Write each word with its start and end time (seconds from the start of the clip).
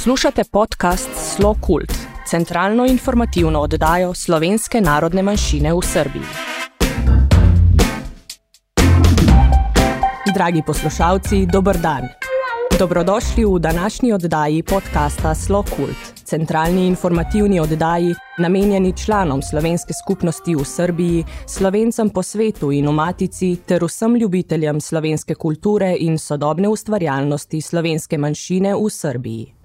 Poslušate 0.00 0.44
podcast 0.52 1.08
Slo 1.14 1.56
Kult, 1.60 1.92
centralno 2.26 2.86
informativno 2.86 3.60
oddajo 3.60 4.14
slovenske 4.14 4.80
narodne 4.80 5.22
manjšine 5.22 5.74
v 5.74 5.82
Srbiji. 5.82 6.22
Dragi 10.34 10.62
poslušalci, 10.66 11.46
dober 11.52 11.76
dan. 11.76 12.08
Dobrodošli 12.78 13.44
v 13.44 13.58
današnji 13.58 14.12
oddaji 14.12 14.62
podcasta 14.62 15.34
Slo 15.34 15.62
Kult, 15.76 16.24
centralni 16.24 16.86
informativni 16.86 17.60
oddaji, 17.60 18.14
namenjeni 18.38 18.96
članom 18.96 19.42
slovenske 19.42 19.92
skupnosti 20.04 20.54
v 20.54 20.64
Srbiji, 20.64 21.24
slovencem 21.46 22.10
po 22.10 22.22
svetu 22.22 22.72
in 22.72 22.88
v 22.88 22.92
matici, 22.92 23.56
ter 23.66 23.84
vsem 23.84 24.16
ljubiteljem 24.16 24.80
slovenske 24.80 25.34
kulture 25.34 25.96
in 25.98 26.18
sodobne 26.18 26.68
ustvarjalnosti 26.68 27.60
slovenske 27.60 28.18
manjšine 28.18 28.74
v 28.74 28.90
Srbiji. 28.90 29.59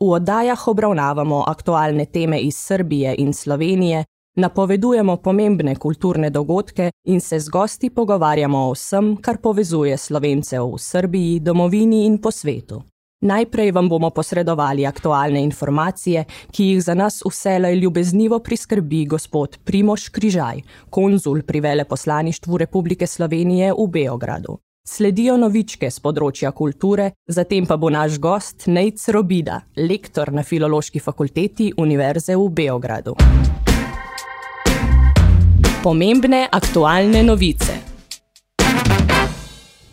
V 0.00 0.10
oddajah 0.10 0.68
obravnavamo 0.68 1.44
aktualne 1.46 2.06
teme 2.06 2.40
iz 2.40 2.56
Srbije 2.56 3.14
in 3.18 3.32
Slovenije, 3.32 4.04
napovedujemo 4.36 5.16
pomembne 5.16 5.76
kulturne 5.76 6.30
dogodke 6.30 6.90
in 7.04 7.20
se 7.20 7.38
z 7.38 7.48
gosti 7.48 7.90
pogovarjamo 7.90 8.58
o 8.68 8.72
vsem, 8.72 9.16
kar 9.16 9.38
povezuje 9.38 9.96
slovence 9.96 10.60
v 10.60 10.78
Srbiji, 10.78 11.40
domovini 11.40 12.06
in 12.06 12.18
po 12.18 12.30
svetu. 12.30 12.82
Najprej 13.24 13.72
vam 13.72 13.88
bomo 13.88 14.10
posredovali 14.10 14.86
aktualne 14.86 15.40
informacije, 15.42 16.24
ki 16.52 16.64
jih 16.64 16.82
za 16.84 16.94
nas 16.94 17.22
vselej 17.24 17.78
ljubeznivo 17.80 18.38
priskrbi 18.38 19.06
gospod 19.06 19.58
Primoš 19.64 20.08
Križaj, 20.08 20.60
konzul 20.90 21.42
pri 21.42 21.60
veleposlaništvu 21.60 22.58
Republike 22.58 23.06
Slovenije 23.06 23.72
v 23.72 23.86
Beogradu. 23.86 24.58
Sledijo 24.84 25.38
novičke 25.40 25.88
z 25.88 26.02
področja 26.04 26.50
kulture, 26.52 27.06
zatem 27.24 27.64
pa 27.64 27.78
bo 27.80 27.88
naš 27.88 28.18
gost 28.20 28.66
Nejc 28.68 29.00
Robida, 29.16 29.62
lektor 29.80 30.28
na 30.28 30.42
Filološki 30.44 31.00
fakulteti 31.00 31.70
Univerze 31.80 32.36
v 32.36 32.50
Beogradu. 32.52 33.14
Pomembne 35.80 36.42
aktualne 36.52 37.24
novice. 37.24 37.78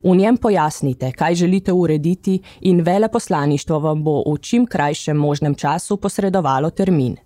V 0.03 0.15
njem 0.15 0.37
pojasnite, 0.37 1.11
kaj 1.11 1.35
želite 1.35 1.73
urediti 1.73 2.41
in 2.61 2.81
veleposlaništvo 2.81 3.79
vam 3.79 4.03
bo 4.03 4.23
v 4.33 4.37
čim 4.41 4.65
krajšem 4.65 5.17
možnem 5.17 5.55
času 5.55 5.97
posredovalo 5.97 6.69
termin. 6.69 7.17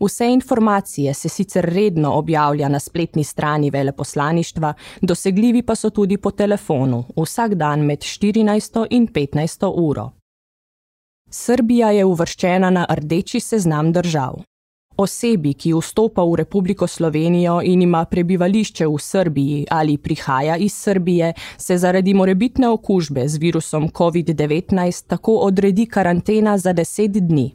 Vse 0.00 0.32
informacije 0.32 1.14
se 1.14 1.28
sicer 1.28 1.64
redno 1.64 2.12
objavlja 2.12 2.68
na 2.68 2.78
spletni 2.78 3.24
strani 3.24 3.70
veleposlaništva, 3.70 4.74
dosegljivi 5.00 5.62
pa 5.62 5.74
so 5.74 5.90
tudi 5.90 6.16
po 6.16 6.30
telefonu 6.30 7.04
vsak 7.16 7.54
dan 7.54 7.80
med 7.80 7.98
14 7.98 8.86
in 8.90 9.08
15 9.08 9.72
uro. 9.76 10.10
Srbija 11.34 11.88
je 11.90 12.04
uvrščena 12.04 12.68
na 12.70 12.84
rdeči 12.90 13.40
seznam 13.40 13.88
držav. 13.92 14.36
Osebi, 14.96 15.54
ki 15.58 15.72
vstopa 15.74 16.22
v 16.22 16.36
Republiko 16.38 16.86
Slovenijo 16.86 17.56
in 17.66 17.82
ima 17.82 18.04
prebivališče 18.04 18.86
v 18.86 19.00
Srbiji 19.02 19.64
ali 19.70 19.96
prihaja 19.98 20.56
iz 20.56 20.74
Srbije, 20.74 21.32
se 21.58 21.78
zaradi 21.78 22.14
morebitne 22.14 22.68
okužbe 22.68 23.26
z 23.28 23.42
virusom 23.42 23.88
COVID-19 23.90 25.06
tako 25.06 25.36
odredi 25.48 25.86
karantena 25.86 26.58
za 26.58 26.74
10 26.74 27.20
dni. 27.20 27.50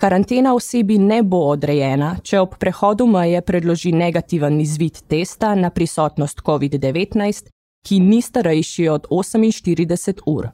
Karantena 0.00 0.54
osebi 0.54 0.98
ne 0.98 1.22
bo 1.22 1.46
odrejena, 1.56 2.16
če 2.22 2.40
ob 2.40 2.58
prehodu 2.60 3.06
meje 3.06 3.40
predloži 3.40 3.92
negativen 3.92 4.60
izvid 4.60 5.06
testa 5.08 5.54
na 5.54 5.70
prisotnost 5.70 6.44
COVID-19, 6.44 7.48
ki 7.86 8.00
ni 8.00 8.20
starejši 8.22 8.88
od 8.88 9.06
48 9.10 10.20
ur. 10.26 10.52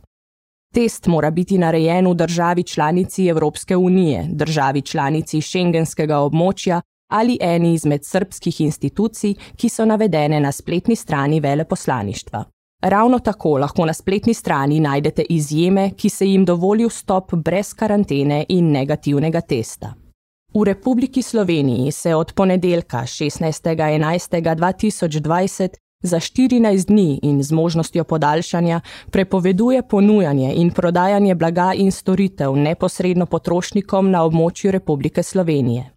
Test 0.75 1.06
mora 1.06 1.31
biti 1.31 1.59
narejen 1.59 2.06
v 2.06 2.15
državi 2.15 2.62
članici 2.62 3.27
Evropske 3.27 3.77
unije, 3.77 4.27
državi 4.31 4.83
članici 4.83 5.41
šengenskega 5.41 6.19
območja 6.19 6.81
ali 7.09 7.39
eni 7.41 7.75
izmed 7.75 8.05
srpskih 8.05 8.61
institucij, 8.61 9.34
ki 9.56 9.69
so 9.69 9.84
navedene 9.84 10.41
na 10.41 10.53
spletni 10.53 10.97
strani 10.97 11.41
veleposlaništva. 11.41 12.45
Ravno 12.83 13.19
tako 13.19 13.59
lahko 13.59 13.87
na 13.87 13.93
spletni 13.93 14.34
strani 14.34 14.81
najdete 14.81 15.23
izjeme, 15.29 15.91
ki 15.97 16.09
se 16.09 16.27
jim 16.27 16.45
dovoli 16.45 16.87
vstop 16.87 17.35
brez 17.35 17.75
karantene 17.75 18.45
in 18.49 18.73
negativnega 18.73 19.41
testa. 19.41 19.95
V 20.55 20.65
Republiki 20.65 21.23
Sloveniji 21.23 21.93
se 21.93 22.15
od 22.15 22.33
ponedeljka 22.33 22.99
16.11.2020 22.99 25.69
za 26.03 26.17
14 26.21 26.87
dni 26.87 27.21
in 27.23 27.43
z 27.43 27.53
možnostjo 27.53 28.05
podaljšanja 28.05 28.81
prepoveduje 29.11 29.83
ponujanje 29.83 30.53
in 30.55 30.71
prodajanje 30.71 31.35
blaga 31.35 31.73
in 31.75 31.93
storitev 31.93 32.57
neposredno 32.57 33.27
potrošnikom 33.27 34.11
na 34.11 34.25
območju 34.25 34.71
Republike 34.71 35.23
Slovenije. 35.23 35.91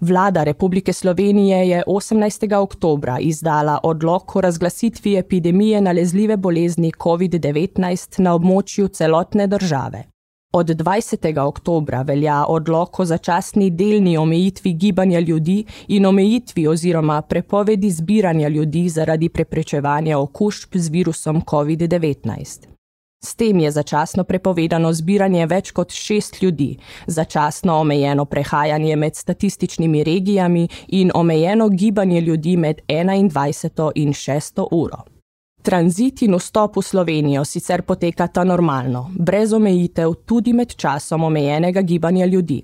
Vlada 0.00 0.44
Republike 0.44 0.92
Slovenije 0.92 1.68
je 1.68 1.82
18. 1.86 2.56
oktobra 2.56 3.18
izdala 3.18 3.78
odlog 3.82 4.36
o 4.36 4.40
razglasitvi 4.40 5.16
epidemije 5.16 5.80
nalezljive 5.80 6.36
bolezni 6.36 6.92
COVID-19 6.92 8.20
na 8.20 8.34
območju 8.34 8.88
celotne 8.88 9.46
države. 9.46 10.02
Od 10.54 10.66
20. 10.66 11.38
oktobra 11.38 12.02
velja 12.02 12.44
odlok 12.48 13.00
o 13.00 13.04
začasni 13.04 13.70
delni 13.70 14.16
omejitvi 14.16 14.72
gibanja 14.72 15.20
ljudi 15.20 15.64
in 15.88 16.06
omejitvi 16.06 16.66
oziroma 16.66 17.22
prepovedi 17.22 17.90
zbiranja 17.90 18.48
ljudi 18.48 18.88
zaradi 18.88 19.28
preprečevanja 19.28 20.18
okužb 20.18 20.68
z 20.74 20.88
virusom 20.88 21.40
COVID-19. 21.40 22.66
S 23.24 23.34
tem 23.34 23.60
je 23.60 23.70
začasno 23.70 24.24
prepovedano 24.24 24.92
zbiranje 24.92 25.46
več 25.46 25.70
kot 25.70 25.90
šest 25.90 26.42
ljudi, 26.42 26.76
začasno 27.06 27.78
omejeno 27.80 28.24
prehajanje 28.24 28.96
med 28.96 29.16
statističnimi 29.16 30.04
regijami 30.04 30.68
in 30.88 31.10
omejeno 31.14 31.68
gibanje 31.68 32.20
ljudi 32.20 32.56
med 32.56 32.80
21. 32.88 33.90
in 33.94 34.12
6. 34.12 34.66
uro. 34.70 35.11
Tranzit 35.62 36.22
in 36.22 36.34
vstop 36.34 36.76
v 36.76 36.82
Slovenijo 36.82 37.44
sicer 37.44 37.82
potekata 37.82 38.42
normalno, 38.44 39.10
brez 39.14 39.52
omejitev 39.52 40.14
tudi 40.26 40.52
med 40.52 40.74
časom 40.74 41.24
omejenega 41.24 41.82
gibanja 41.82 42.26
ljudi. 42.26 42.62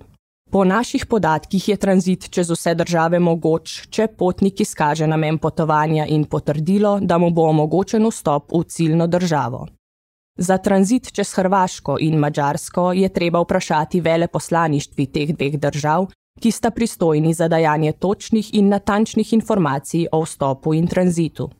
Po 0.50 0.64
naših 0.64 1.06
podatkih 1.06 1.68
je 1.68 1.76
tranzit 1.76 2.30
čez 2.30 2.50
vse 2.50 2.74
države 2.74 3.20
mogoč, 3.20 3.86
če 3.90 4.06
potnik 4.18 4.60
izkaže 4.60 5.06
namen 5.06 5.38
potovanja 5.38 6.06
in 6.06 6.24
potrdilo, 6.24 6.98
da 7.00 7.18
mu 7.18 7.30
bo 7.30 7.46
omogočen 7.52 8.06
vstop 8.08 8.50
v 8.52 8.64
ciljno 8.64 9.06
državo. 9.06 9.66
Za 10.38 10.58
tranzit 10.58 11.12
čez 11.12 11.34
Hrvaško 11.34 11.98
in 12.00 12.18
Mačarsko 12.18 12.92
je 12.92 13.08
treba 13.08 13.44
vprašati 13.44 14.00
veleposlaništvi 14.00 15.06
teh 15.06 15.36
dveh 15.36 15.60
držav, 15.60 16.08
ki 16.40 16.50
sta 16.50 16.70
pristojni 16.70 17.34
za 17.34 17.48
dajanje 17.48 17.92
točnih 17.92 18.54
in 18.54 18.68
natančnih 18.68 19.32
informacij 19.32 20.06
o 20.12 20.22
vstopu 20.24 20.74
in 20.74 20.86
tranzitu. 20.86 21.50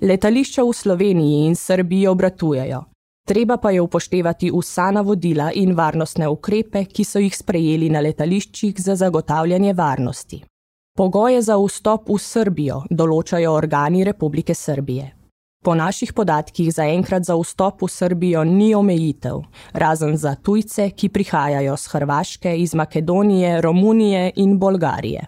Letališča 0.00 0.62
v 0.62 0.72
Sloveniji 0.72 1.46
in 1.46 1.56
Srbiji 1.56 2.06
obratujejo. 2.06 2.84
Treba 3.26 3.56
pa 3.56 3.70
je 3.70 3.80
upoštevati 3.80 4.50
vsa 4.54 4.90
navodila 4.90 5.50
in 5.54 5.74
varnostne 5.74 6.28
ukrepe, 6.28 6.84
ki 6.84 7.04
so 7.04 7.18
jih 7.18 7.34
sprejeli 7.36 7.90
na 7.90 8.00
letališčih 8.00 8.78
za 8.78 8.94
zagotavljanje 8.96 9.72
varnosti. 9.74 10.44
Pogoje 10.96 11.42
za 11.42 11.56
vstop 11.58 12.08
v 12.08 12.18
Srbijo 12.18 12.84
določajo 12.90 13.52
organi 13.52 14.04
Republike 14.04 14.54
Srbije. 14.54 15.10
Po 15.64 15.74
naših 15.74 16.12
podatkih 16.14 16.70
zaenkrat 16.74 17.26
za 17.26 17.34
vstop 17.34 17.82
v 17.82 17.90
Srbijo 17.90 18.44
ni 18.44 18.70
omejitev, 18.74 19.42
razen 19.74 20.16
za 20.16 20.36
tujce, 20.38 20.90
ki 20.94 21.08
prihajajo 21.08 21.76
z 21.76 21.92
Hrvaške, 21.92 22.54
iz 22.54 22.74
Makedonije, 22.74 23.60
Romunije 23.60 24.32
in 24.36 24.58
Bolgarije. 24.58 25.26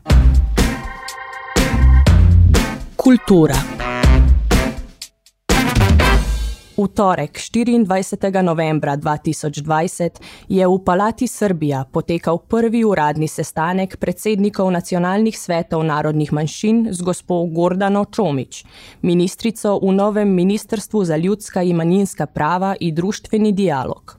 Kultura. 2.97 3.80
V 6.81 6.89
torek 6.89 7.37
24. 7.37 8.41
novembra 8.43 8.97
2020 8.97 10.21
je 10.49 10.65
v 10.65 10.79
Palati 10.85 11.27
Srbija 11.29 11.85
potekal 11.93 12.39
prvi 12.49 12.81
uradni 12.85 13.29
sestanek 13.29 13.99
predsednikov 14.01 14.73
nacionalnih 14.73 15.37
svetov 15.37 15.85
narodnih 15.85 16.33
manjšin 16.33 16.89
z 16.89 17.05
gospo 17.05 17.45
Gordano 17.53 18.05
Čomič, 18.09 18.65
ministrico 19.03 19.77
v 19.77 19.93
novem 19.93 20.33
Ministrstvu 20.33 21.05
za 21.05 21.21
ljudska 21.21 21.63
in 21.63 21.77
manjinska 21.77 22.27
prava 22.27 22.73
in 22.81 22.95
društveni 22.95 23.53
dialog. 23.53 24.17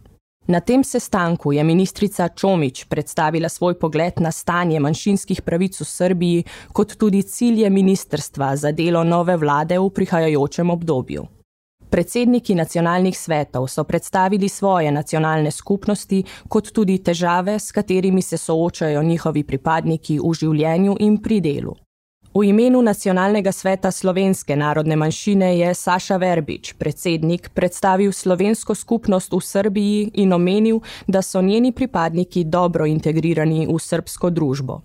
Na 0.47 0.59
tem 0.59 0.83
sestanku 0.83 1.57
je 1.57 1.63
ministrica 1.63 2.29
Čomič 2.29 2.85
predstavila 2.85 3.49
svoj 3.49 3.73
pogled 3.73 4.21
na 4.21 4.31
stanje 4.31 4.79
manjšinskih 4.79 5.41
pravic 5.41 5.81
v 5.81 5.85
Srbiji, 5.85 6.45
kot 6.73 6.93
tudi 6.93 7.23
cilje 7.23 7.69
ministrstva 7.69 8.55
za 8.55 8.71
delo 8.71 9.03
nove 9.03 9.37
vlade 9.37 9.79
v 9.79 9.89
prihajajočem 9.89 10.69
obdobju. 10.69 11.40
Predsedniki 11.91 12.55
nacionalnih 12.55 13.17
svetov 13.19 13.67
so 13.67 13.83
predstavili 13.83 14.49
svoje 14.49 14.91
nacionalne 14.91 15.51
skupnosti, 15.51 16.23
kot 16.47 16.71
tudi 16.71 16.97
težave, 17.03 17.59
s 17.59 17.71
katerimi 17.71 18.21
se 18.21 18.37
soočajo 18.37 19.03
njihovi 19.03 19.43
pripadniki 19.43 20.19
v 20.23 20.33
življenju 20.33 20.95
in 20.99 21.17
pri 21.17 21.39
delu. 21.41 21.75
V 22.33 22.45
imenu 22.47 22.79
Nacionalnega 22.81 23.51
sveta 23.51 23.91
slovenske 23.91 24.55
narodne 24.55 24.95
manjšine 24.95 25.49
je 25.57 25.73
Saša 25.75 26.15
Verbič, 26.17 26.73
predsednik, 26.79 27.49
predstavil 27.53 28.13
slovensko 28.15 28.75
skupnost 28.75 29.33
v 29.33 29.41
Srbiji 29.43 30.11
in 30.23 30.31
omenil, 30.33 30.79
da 31.07 31.21
so 31.21 31.41
njeni 31.41 31.73
pripadniki 31.75 32.45
dobro 32.47 32.87
integrirani 32.87 33.67
v 33.67 33.75
srbsko 33.75 34.29
družbo. 34.29 34.79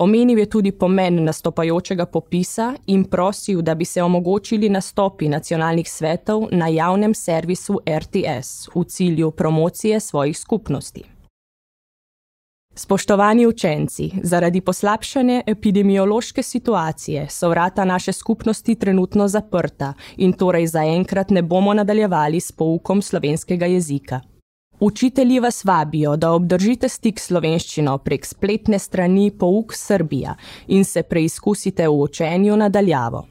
Omenil 0.00 0.38
je 0.38 0.46
tudi 0.46 0.72
pomen 0.72 1.24
nastopajočega 1.24 2.06
popisa 2.06 2.74
in 2.86 3.04
prosil, 3.04 3.60
da 3.62 3.74
bi 3.74 3.84
se 3.84 4.02
omogočili 4.02 4.68
nastopi 4.68 5.28
nacionalnih 5.28 5.90
svetov 5.90 6.46
na 6.52 6.68
javnem 6.68 7.14
servisu 7.14 7.80
RTS 7.98 8.68
v 8.74 8.84
cilju 8.84 9.30
promocije 9.30 10.00
svojih 10.00 10.38
skupnosti. 10.38 11.04
Spoštovani 12.74 13.46
učenci, 13.46 14.10
zaradi 14.22 14.60
poslabšanja 14.60 15.42
epidemiološke 15.46 16.42
situacije 16.42 17.26
so 17.28 17.48
vrata 17.48 17.84
naše 17.84 18.12
skupnosti 18.12 18.74
trenutno 18.74 19.28
zaprta 19.28 19.92
in 20.16 20.32
torej 20.32 20.66
zaenkrat 20.66 21.30
ne 21.30 21.42
bomo 21.42 21.74
nadaljevali 21.74 22.40
s 22.40 22.52
poukom 22.52 23.02
slovenskega 23.02 23.66
jezika. 23.66 24.20
Učitelji 24.80 25.40
vas 25.40 25.64
vabijo, 25.64 26.16
da 26.16 26.30
obdržite 26.32 26.88
stik 26.88 27.18
s 27.20 27.26
slovenščino 27.28 27.98
prek 27.98 28.24
spletne 28.26 28.78
strani 28.78 29.30
Pouk 29.30 29.74
Srbija 29.76 30.34
in 30.68 30.84
se 30.84 31.02
preizkusite 31.02 31.88
v 31.88 31.98
učenju 32.06 32.56
nadaljavo. 32.56 33.26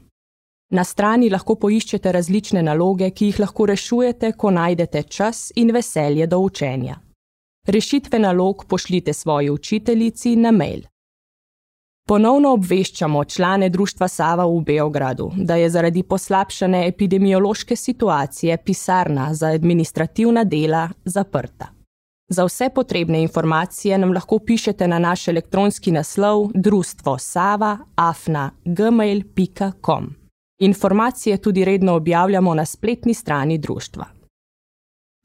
Na 0.70 0.84
strani 0.84 1.30
lahko 1.30 1.56
poiščete 1.58 2.12
različne 2.12 2.62
naloge, 2.62 3.10
ki 3.10 3.32
jih 3.32 3.40
lahko 3.42 3.66
rešujete, 3.66 4.32
ko 4.32 4.50
najdete 4.54 5.02
čas 5.02 5.50
in 5.56 5.74
veselje 5.74 6.26
do 6.26 6.38
učenja. 6.38 7.00
Rešitve 7.66 8.18
nalog 8.18 8.64
pošljite 8.68 9.12
svoji 9.12 9.50
učiteljici 9.50 10.36
na 10.36 10.50
mail. 10.50 10.86
Ponovno 12.10 12.50
obveščamo 12.52 13.24
člane 13.24 13.68
Društva 13.70 14.08
Sava 14.08 14.46
v 14.46 14.60
Beogradu, 14.66 15.32
da 15.36 15.54
je 15.54 15.70
zaradi 15.70 16.02
poslabšane 16.02 16.88
epidemiološke 16.88 17.76
situacije 17.76 18.56
pisarna 18.64 19.34
za 19.34 19.46
administrativna 19.46 20.44
dela 20.44 20.88
zaprta. 21.04 21.66
Za 22.28 22.44
vse 22.44 22.68
potrebne 22.74 23.22
informacije 23.22 23.98
nam 23.98 24.12
lahko 24.12 24.38
pišete 24.38 24.88
na 24.88 24.98
naš 24.98 25.28
elektronski 25.28 25.92
naslov 25.92 26.50
društvo 26.54 27.18
sava.afna.gmail.com. 27.18 30.14
Informacije 30.60 31.36
tudi 31.36 31.64
redno 31.64 31.94
objavljamo 31.94 32.54
na 32.54 32.64
spletni 32.64 33.14
strani 33.14 33.58
društva. 33.58 34.04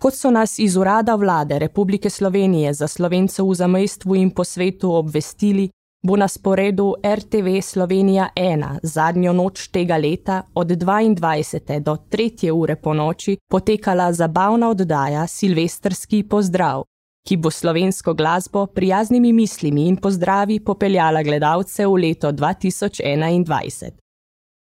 Kot 0.01 0.13
so 0.13 0.31
nas 0.31 0.59
iz 0.59 0.77
Urada 0.77 1.15
vlade 1.15 1.59
Republike 1.59 2.09
Slovenije 2.09 2.73
za 2.73 2.87
slovence 2.87 3.41
v 3.41 3.53
zamejstvu 3.53 4.15
in 4.15 4.31
po 4.31 4.43
svetu 4.43 4.91
obvestili, 4.91 5.69
bo 6.05 6.15
na 6.17 6.27
sporedu 6.27 6.95
RTV 7.15 7.61
Slovenija 7.61 8.29
1 8.35 8.79
zadnjo 8.83 9.33
noč 9.33 9.67
tega 9.67 9.97
leta 9.97 10.43
od 10.53 10.67
22. 10.67 11.79
do 11.79 11.97
3. 12.11 12.51
ure 12.51 12.75
po 12.75 12.93
noči 12.93 13.37
potekala 13.49 14.13
zabavna 14.13 14.69
oddaja 14.69 15.27
Silvestrski 15.27 16.23
pozdrav, 16.23 16.83
ki 17.27 17.37
bo 17.37 17.51
slovensko 17.51 18.13
glasbo 18.13 18.65
prijaznimi 18.65 19.33
mislimi 19.33 19.87
in 19.87 19.97
pozdravi 19.97 20.59
popeljala 20.59 21.23
gledalce 21.23 21.87
v 21.87 21.97
leto 21.97 22.31
2021. 22.31 23.91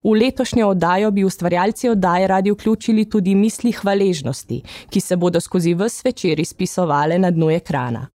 V 0.05 0.15
letošnjo 0.15 0.69
oddajo 0.69 1.11
bi 1.11 1.25
ustvarjalci 1.25 1.89
oddaje 1.89 2.27
radi 2.27 2.51
vključili 2.51 3.11
tudi 3.11 3.35
misli 3.35 3.73
hvaležnosti, 3.73 4.63
ki 4.91 5.01
se 5.01 5.17
bodo 5.17 5.41
skozi 5.41 5.75
vse 5.75 6.03
večer 6.05 6.41
izpisovale 6.41 7.19
na 7.19 7.31
dnu 7.31 7.51
ekrana. 7.51 8.07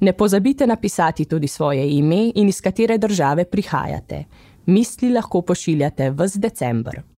Ne 0.00 0.12
pozabite 0.12 0.66
napisati 0.66 1.24
tudi 1.24 1.48
svoje 1.48 1.96
ime 1.96 2.32
in 2.34 2.48
iz 2.48 2.60
katere 2.60 2.98
države 2.98 3.44
prihajate. 3.44 4.24
Misli 4.66 5.10
lahko 5.10 5.42
pošiljate 5.42 6.10
v 6.10 6.26
decembr. 6.36 7.13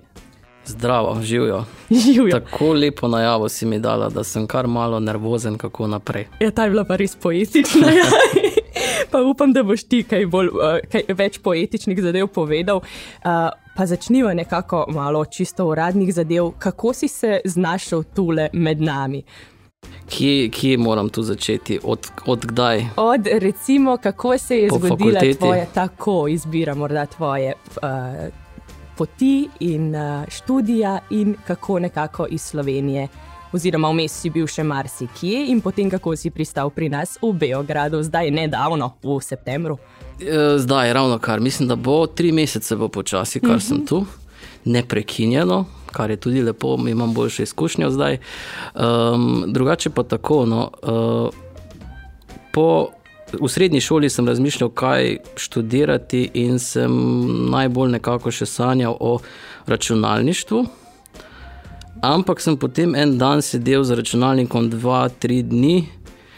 Zdravo, 0.65 1.21
živijo. 1.21 1.63
Živijo. 1.89 2.39
Tako 2.39 2.73
lepo 2.73 3.07
najavo 3.07 3.49
si 3.49 3.65
mi 3.65 3.79
dala, 3.79 4.09
da 4.09 4.23
sem 4.23 4.47
kar 4.47 4.67
malo 4.67 4.99
nervozen, 4.99 5.57
kako 5.57 5.87
naprej. 5.87 6.27
Ja, 6.39 6.51
ta 6.51 6.63
je 6.63 6.69
bila 6.69 6.83
pa 6.83 6.95
res 6.95 7.15
poetična. 7.15 7.87
Ja. 7.87 8.05
pa 9.11 9.21
upam, 9.21 9.53
da 9.53 9.63
boš 9.63 9.83
ti 9.83 10.03
kaj, 10.03 10.25
bolj, 10.25 10.47
uh, 10.47 10.79
kaj 10.91 11.07
več 11.15 11.39
poetičnih 11.39 12.03
zadev 12.03 12.27
povedal. 12.27 12.83
Uh, 12.83 13.47
pa 13.77 13.85
začniva 13.85 14.33
nekako 14.33 14.85
malo 14.89 15.25
čisto 15.25 15.71
uradnih 15.71 16.13
zadev. 16.13 16.51
Kako 16.59 16.93
si 16.93 17.07
se 17.07 17.39
znašel 17.45 18.03
tule 18.15 18.49
med 18.53 18.81
nami? 18.81 19.23
Kje, 20.09 20.49
kje 20.49 20.77
moram 20.77 21.09
tu 21.09 21.23
začeti? 21.23 21.79
Od, 21.83 22.07
od 22.25 22.45
kdaj? 22.45 22.85
Od 22.95 23.27
recimo, 23.31 23.97
kako 23.97 24.37
se 24.37 24.57
je 24.57 24.69
po 24.69 24.77
zgodila 24.77 24.95
fakulteti? 24.97 25.39
tvoja 25.39 25.65
tako 25.65 26.27
izbira, 26.27 26.75
morda 26.75 27.05
tvoje. 27.05 27.53
Uh, 27.81 27.89
Poti 28.97 29.49
in 29.59 29.95
uh, 29.95 30.23
študija, 30.29 30.99
in 31.09 31.35
kako 31.47 31.79
nekako 31.79 32.27
iz 32.29 32.41
Slovenije 32.41 33.07
oziroma 33.55 33.89
vmes 33.89 34.13
si 34.21 34.29
bil 34.33 34.47
še 34.51 34.65
marsikje 34.67 35.45
in 35.51 35.61
potem 35.63 35.89
kako 35.91 36.15
si 36.19 36.31
pristal 36.33 36.71
pri 36.75 36.89
nas 36.91 37.15
v 37.21 37.31
Beogradu, 37.45 38.01
zdaj 38.03 38.31
nedavno, 38.33 38.91
v 39.03 39.19
septembru. 39.23 39.77
E, 40.19 40.57
zdaj, 40.61 40.93
ravno 40.93 41.19
kar, 41.23 41.39
mislim, 41.39 41.69
da 41.71 41.75
bo 41.79 42.05
tri 42.07 42.31
mesece 42.35 42.75
bo 42.75 42.89
počasi, 42.89 43.39
kar 43.39 43.55
uh 43.55 43.61
-huh. 43.61 43.67
sem 43.67 43.77
mhm. 43.77 43.85
tu, 43.85 44.05
neprekinjeno, 44.65 45.65
kar 45.95 46.11
je 46.11 46.19
tudi 46.19 46.43
lepo, 46.43 46.75
imam 46.89 47.13
boljše 47.13 47.43
izkušnje 47.43 47.89
zdaj. 47.95 48.17
Um, 48.75 49.43
drugače 49.47 49.89
pa 49.89 50.03
tako. 50.03 50.43
No, 50.45 50.69
uh, 50.83 51.29
po, 52.53 52.87
v 53.41 53.49
srednji 53.49 53.81
šoli 53.81 54.09
sem 54.09 54.27
razmišljal, 54.27 54.69
kaj 54.69 55.17
študirati, 55.35 56.29
in 56.33 56.59
sem 56.59 56.91
najbolj 57.51 57.95
nekako 57.97 58.31
še 58.31 58.45
sanjal 58.45 58.97
o 58.99 59.17
računalništvu. 59.67 60.65
Ampak 62.05 62.41
sem 62.41 62.57
potem 62.57 62.95
en 62.95 63.17
dan 63.17 63.41
sedel 63.41 63.83
z 63.83 63.95
računalnikom, 63.97 64.69
dva, 64.69 65.07
tri 65.09 65.41
dni. 65.43 65.87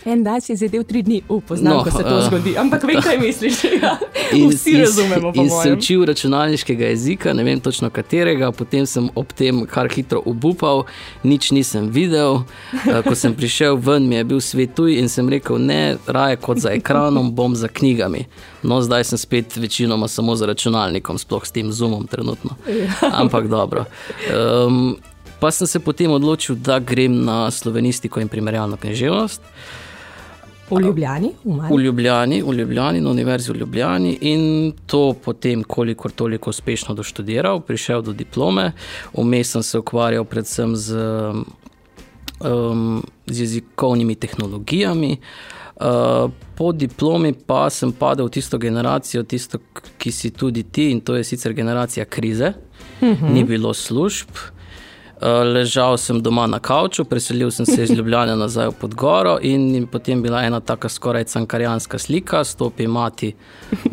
En 0.07 0.23
dan 0.23 0.41
si 0.41 0.55
zadel 0.55 0.85
tri 0.87 1.01
dni, 1.03 1.21
upoznam, 1.27 1.73
no, 1.77 1.83
ko 1.83 1.91
se 1.91 2.03
to 2.03 2.15
uh, 2.15 2.23
zgodi. 2.23 2.53
Ampak 2.57 2.83
vem, 2.87 3.01
kaj 3.03 3.19
misliš. 3.19 3.57
Ja. 3.77 3.97
In, 4.33 4.49
Vsi 4.49 4.71
in, 4.71 4.79
razumemo. 4.79 5.31
In 5.35 5.49
sem 5.51 5.73
učil 5.77 6.05
računalniškega 6.07 6.87
jezika, 6.87 7.33
ne 7.33 7.43
vem 7.43 7.59
točno 7.59 7.89
katerega, 7.89 8.51
potem 8.55 8.85
sem 8.87 9.09
ob 9.15 9.33
tem 9.35 9.65
kar 9.67 9.89
hitro 9.91 10.21
obupal, 10.25 10.85
nič 11.27 11.51
nisem 11.51 11.89
videl. 11.91 12.39
Uh, 12.71 13.01
ko 13.03 13.15
sem 13.19 13.35
prišel 13.35 13.75
ven, 13.83 14.07
mi 14.07 14.15
je 14.15 14.23
bil 14.31 14.39
svet 14.41 14.73
tuj 14.79 14.95
in 14.95 15.11
sem 15.11 15.27
rekel, 15.29 15.59
ne, 15.59 15.97
raje 16.07 16.39
kot 16.41 16.63
za 16.63 16.71
ekranom, 16.71 17.33
bom 17.35 17.55
za 17.55 17.67
knjigami. 17.67 18.25
No, 18.63 18.79
zdaj 18.81 19.09
sem 19.11 19.19
spet 19.19 19.57
večinoma 19.59 20.07
samo 20.07 20.35
za 20.35 20.47
računalnikom, 20.47 21.19
sploh 21.19 21.43
s 21.45 21.51
tem 21.51 21.71
zoomom 21.71 22.07
trenutno. 22.07 22.55
Ampak 23.11 23.51
dobro. 23.51 23.85
Um, 24.31 24.95
pa 25.39 25.51
sem 25.51 25.67
se 25.67 25.83
potem 25.83 26.11
odločil, 26.11 26.55
da 26.55 26.79
grem 26.79 27.25
na 27.25 27.51
slovenistiko 27.51 28.23
in 28.23 28.31
primerjalno 28.31 28.79
književnost. 28.79 29.43
V 30.69 30.81
Ljubljani, 30.81 31.31
v, 31.43 31.75
v 31.75 31.79
Ljubljani, 31.79 32.41
v 32.43 32.53
Ljubljani, 32.53 33.01
na 33.01 33.09
Univerzi 33.09 33.51
v 33.51 33.55
Ljubljani 33.55 34.17
in 34.21 34.73
to 34.85 35.13
potem, 35.23 35.63
kolikor 35.63 36.11
toliko 36.11 36.49
uspešno 36.49 36.95
doštudiral, 36.95 37.59
prišel 37.59 38.01
do 38.01 38.13
diplome. 38.13 38.71
Vmes 39.13 39.51
sem 39.51 39.63
se 39.63 39.79
ukvarjal 39.79 40.25
predvsem 40.25 40.75
z, 40.75 40.97
um, 42.39 43.03
z 43.25 43.39
jezikovnimi 43.39 44.15
tehnologijami. 44.15 45.17
Uh, 45.77 46.31
po 46.55 46.71
diplomi 46.71 47.33
pa 47.33 47.69
sem 47.69 47.91
padel 47.91 48.27
v 48.27 48.33
tisto 48.33 48.57
generacijo, 48.57 49.23
tisto, 49.23 49.59
ki 49.97 50.11
si 50.11 50.31
tudi 50.33 50.63
ti, 50.63 50.89
in 50.91 50.99
to 51.01 51.15
je 51.15 51.23
sicer 51.23 51.53
generacija 51.53 52.05
krize. 52.05 52.53
Uh 53.01 53.07
mhm. 53.07 53.25
-huh. 53.25 53.33
Ni 53.33 53.43
bilo 53.43 53.73
služb, 53.73 54.27
ležal 55.21 55.97
sem 55.97 56.21
doma 56.21 56.47
na 56.47 56.59
kavču, 56.59 57.05
preselil 57.05 57.51
sem 57.51 57.65
se 57.65 57.83
iz 57.83 57.91
Ljubljana 57.91 58.35
nazaj 58.35 58.67
v 58.67 58.75
Podgoro 58.81 59.37
in 59.41 59.87
potem 59.91 60.21
bila 60.21 60.43
ena 60.43 60.59
tako 60.59 60.89
skoraj 60.89 61.23
cankarijanska 61.23 61.99
slika, 61.99 62.43
stopi 62.43 62.87
mati 62.87 63.35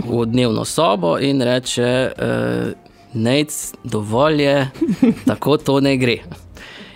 v 0.04 0.26
dnevno 0.26 0.64
sobo 0.64 1.18
in 1.18 1.42
reče: 1.42 1.82
eh, 1.82 2.72
Nec, 3.14 3.72
dovolj 3.84 4.42
je, 4.42 4.70
tako 5.26 5.56
to 5.56 5.80
ne 5.80 5.96
gre. 5.96 6.43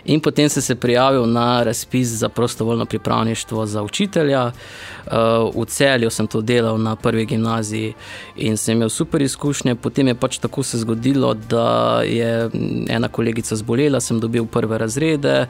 In 0.09 0.21
potem 0.21 0.49
sem 0.49 0.63
se 0.63 0.75
prijavil 0.75 1.27
na 1.27 1.63
razpis 1.63 2.09
za 2.09 2.29
prostovoljno 2.29 2.87
pripravništvo 2.87 3.67
za 3.67 3.83
učitelja. 3.83 4.47
Eh, 4.47 5.11
v 5.55 5.65
celju 5.65 6.11
sem 6.11 6.27
to 6.27 6.41
delal 6.41 6.81
na 6.81 6.97
prvi 6.97 7.27
gimnaziji 7.27 7.93
in 8.37 8.57
sem 8.57 8.77
imel 8.77 8.89
super 8.89 9.23
izkušnje. 9.23 9.75
Potem 9.75 10.09
je 10.09 10.15
pač 10.15 10.39
tako 10.39 10.63
se 10.63 10.79
zgodilo, 10.79 11.35
da 11.35 12.01
je 12.03 12.51
ena 12.89 13.09
kolegica 13.09 13.57
zbolela, 13.57 14.01
sem 14.01 14.21
dobil 14.21 14.47
prve 14.47 14.79
razrede, 14.79 15.47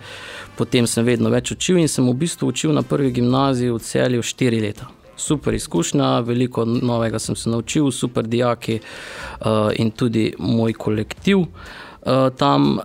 potem 0.56 0.86
sem 0.86 1.04
vedno 1.04 1.30
več 1.30 1.52
učil 1.54 1.78
in 1.78 1.88
sem 1.88 2.08
v 2.08 2.14
bistvu 2.14 2.48
učil 2.48 2.74
na 2.74 2.82
prvi 2.82 3.12
gimnaziji 3.12 3.70
v 3.70 3.78
celju 3.78 4.22
štiri 4.22 4.60
leta. 4.60 4.90
Super 5.16 5.54
izkušnja, 5.54 6.20
veliko 6.20 6.64
novega 6.64 7.18
sem 7.18 7.36
se 7.36 7.50
naučil, 7.50 7.90
super 7.90 8.26
dijaki 8.26 8.80
uh, 8.80 9.70
in 9.76 9.90
tudi 9.90 10.32
moj 10.38 10.72
kolektiv 10.72 11.38
uh, 11.38 12.30
tam 12.36 12.78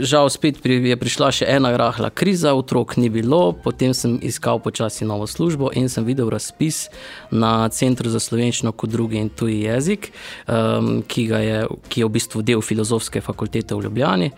žal 0.00 0.30
spet 0.30 0.60
pri, 0.62 0.80
je 0.88 0.96
prišla 0.96 1.28
še 1.32 1.46
ena 1.48 1.72
rahla 1.76 2.10
kriza, 2.10 2.54
otrok 2.56 2.96
ni 2.96 3.10
bilo, 3.12 3.52
potem 3.52 3.94
sem 3.94 4.18
iskal 4.22 4.60
počasi 4.62 5.04
novo 5.08 5.26
službo 5.28 5.70
in 5.76 5.88
sem 5.88 6.04
videl 6.04 6.30
razpis 6.32 6.88
na 7.30 7.68
Centru 7.68 8.10
za 8.10 8.20
slovenščino 8.20 8.72
kot 8.72 8.90
drugi 8.90 9.20
in 9.20 9.30
tuji 9.30 9.62
jezik, 9.66 10.10
um, 10.48 11.02
ki, 11.06 11.26
je, 11.30 11.60
ki 11.88 12.02
je 12.02 12.08
v 12.08 12.14
bistvu 12.16 12.42
del 12.42 12.64
filozofske 12.64 13.22
fakultete 13.24 13.76
v 13.76 13.86
Ljubljani. 13.88 14.32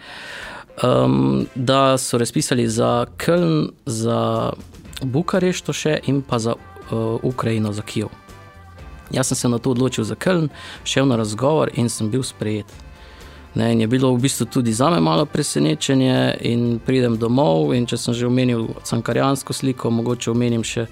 Um, 0.82 1.46
da 1.54 1.98
so 2.00 2.18
razpisali 2.18 2.64
za 2.68 3.06
Köln, 3.20 3.72
za 3.86 4.52
Bukarešto 5.02 5.74
še 5.76 5.98
in 6.08 6.22
pa 6.24 6.40
za 6.40 6.56
uh, 6.56 7.20
Ukrajino, 7.22 7.72
za 7.76 7.84
Kijev. 7.84 8.10
Jaz 9.12 9.28
sem 9.28 9.36
se 9.36 9.48
na 9.48 9.58
to 9.58 9.76
odločil 9.76 10.04
za 10.08 10.16
Köln, 10.16 10.48
šel 10.84 11.06
na 11.06 11.20
razgovor 11.20 11.70
in 11.76 11.92
sem 11.92 12.08
bil 12.10 12.24
sprejet. 12.24 12.81
Ne, 13.54 13.80
je 13.80 13.86
bilo 13.86 14.14
v 14.14 14.20
bistvu 14.20 14.46
tudi 14.46 14.72
za 14.72 14.90
me 14.90 15.00
malo 15.00 15.26
presenečenje, 15.26 16.36
in 16.40 16.78
pridem 16.86 17.18
domov. 17.18 17.74
In 17.76 17.86
če 17.86 17.96
sem 17.96 18.14
že 18.14 18.26
omenil 18.26 18.68
cankarijansko 18.84 19.52
sliko, 19.52 19.90
mogoče 19.90 20.30
omenim 20.32 20.64
še 20.64 20.86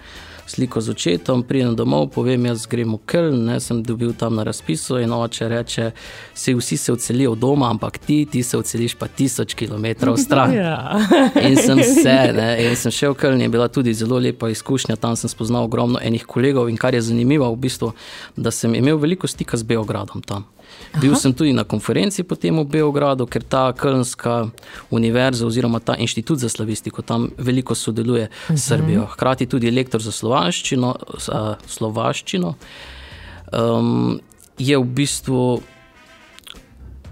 sliko 0.50 0.80
z 0.80 0.90
očetom. 0.90 1.42
Pridem 1.42 1.76
domov, 1.76 2.10
povem, 2.12 2.50
jaz 2.50 2.66
grem 2.68 2.92
v 2.92 3.00
Köln, 3.06 3.46
ne 3.46 3.56
sem 3.62 3.80
dobil 3.82 4.12
tam 4.12 4.36
na 4.36 4.44
razpisu. 4.44 4.98
In 5.00 5.12
oče 5.14 5.48
reče: 5.48 5.90
se 6.34 6.54
Vsi 6.54 6.76
se 6.76 6.92
odselijo 6.92 7.34
doma, 7.34 7.70
ampak 7.70 7.98
ti, 7.98 8.26
ti 8.26 8.42
se 8.42 8.58
odseliš 8.58 8.94
pa 8.94 9.08
tisoč 9.08 9.54
km 9.54 10.16
stran. 10.16 10.52
Ja. 10.60 11.00
in 11.40 11.56
sem 11.56 11.78
se, 11.84 12.32
ne, 12.36 12.48
in 12.66 12.76
sem 12.76 12.92
šel 12.92 13.14
v 13.14 13.20
Köln, 13.22 13.40
je 13.40 13.48
bila 13.48 13.68
tudi 13.68 13.94
zelo 13.94 14.18
lepa 14.18 14.50
izkušnja. 14.50 14.96
Tam 14.96 15.16
sem 15.16 15.30
spoznal 15.30 15.64
ogromno 15.64 15.98
enih 16.02 16.26
kolegov. 16.26 16.68
In 16.68 16.76
kar 16.76 16.94
je 16.94 17.00
zanimivo, 17.00 17.48
v 17.54 17.56
bistvu, 17.56 17.92
da 18.36 18.50
sem 18.50 18.74
imel 18.74 18.98
veliko 18.98 19.26
stika 19.30 19.56
z 19.56 19.62
Beogradom 19.62 20.22
tam. 20.22 20.44
Bil 21.00 21.12
Aha. 21.12 21.20
sem 21.20 21.32
tudi 21.34 21.52
na 21.52 21.64
konferenci 21.64 22.22
potem 22.26 22.58
v 22.58 22.66
Beogradu, 22.66 23.26
ker 23.26 23.42
ta 23.46 23.70
Kölnska 23.72 24.50
univerza 24.90 25.46
oziroma 25.46 25.78
ta 25.78 25.94
inštitut 25.94 26.38
za 26.38 26.48
slavistiko 26.48 27.02
tam 27.02 27.30
veliko 27.38 27.74
sodeluje 27.74 28.26
s 28.26 28.50
uh 28.50 28.56
-huh. 28.56 28.68
Srbijo. 28.68 29.06
Hkrati 29.06 29.46
tudi 29.46 29.70
lektor 29.70 30.02
za 30.02 30.12
slovaščino, 30.12 30.96
uh, 31.14 31.54
slovaščino 31.66 32.54
um, 33.52 34.20
je 34.58 34.78
v 34.78 34.84
bistvu 34.84 35.60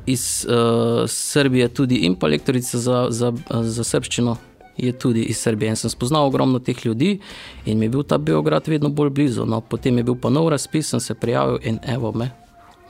iz 0.06 0.46
uh, 0.48 1.04
Srbije 1.06 1.68
tudi 1.68 1.94
in 1.94 2.14
pa 2.14 2.26
lektorica 2.26 2.78
za, 2.78 3.06
za, 3.10 3.32
za 3.62 3.84
srbščino. 3.84 4.36
Je 4.78 4.92
tudi 4.92 5.22
iz 5.22 5.38
Srbije. 5.38 5.68
In 5.68 5.76
sem 5.76 5.90
spoznal 5.90 6.26
ogromno 6.26 6.58
teh 6.58 6.86
ljudi, 6.86 7.18
in 7.66 7.78
mi 7.78 7.84
je 7.84 7.90
bil 7.90 8.02
ta 8.02 8.18
Beograd 8.18 8.68
vedno 8.68 8.88
bolj 8.88 9.10
blizu. 9.10 9.46
No, 9.46 9.60
potem 9.60 9.96
je 9.98 10.04
bil 10.04 10.14
pa 10.14 10.30
nov 10.30 10.48
razpis, 10.48 10.88
sem 10.88 11.00
se 11.00 11.14
prijavil 11.14 11.58
in 11.62 11.78
evo 11.82 12.12
me 12.12 12.30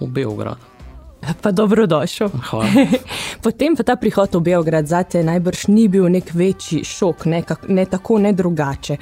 v 0.01 0.07
Beograd. 0.07 0.59
Pa 1.43 1.51
dobrodošel. 1.53 2.31
Potem 3.45 3.77
pa 3.77 3.83
ta 3.83 3.97
prihod 3.97 4.39
v 4.39 4.41
Beograd 4.41 4.87
za 4.87 5.03
te 5.03 5.23
najbrž 5.23 5.67
ni 5.69 5.89
bil 5.91 6.07
nek 6.07 6.31
večji 6.35 6.85
šok, 6.87 7.27
ne, 7.27 7.43
ne 7.69 7.85
tako, 7.91 8.19
ne 8.23 8.33
drugače. 8.33 8.97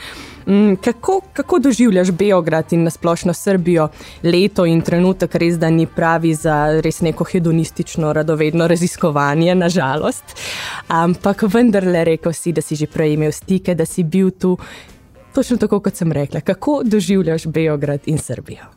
Mm, 0.46 0.80
kako, 0.80 1.20
kako 1.32 1.58
doživljaš 1.58 2.10
Beograd 2.10 2.72
in 2.72 2.88
nasplošno 2.88 3.34
Srbijo 3.34 3.88
leto 4.22 4.66
in 4.66 4.80
trenutek, 4.82 5.34
res 5.34 5.58
da 5.60 5.70
ni 5.70 5.86
pravi 5.86 6.34
za 6.34 6.80
res 6.80 7.00
neko 7.04 7.24
hedonistično, 7.24 8.12
radovedno 8.12 8.66
raziskovanje, 8.66 9.54
nažalost. 9.54 10.24
Ampak 10.88 11.44
vendarle 11.52 12.04
rekel 12.04 12.32
si, 12.32 12.52
da 12.52 12.64
si 12.64 12.76
že 12.76 12.86
prej 12.86 13.14
imel 13.14 13.32
stike, 13.32 13.74
da 13.74 13.84
si 13.84 14.02
bil 14.02 14.30
tu. 14.30 14.56
Točno 15.34 15.60
tako, 15.60 15.80
kot 15.84 15.96
sem 15.96 16.12
rekla. 16.12 16.40
Kako 16.40 16.80
doživljaš 16.84 17.46
Beograd 17.46 18.00
in 18.06 18.18
Srbijo? 18.18 18.72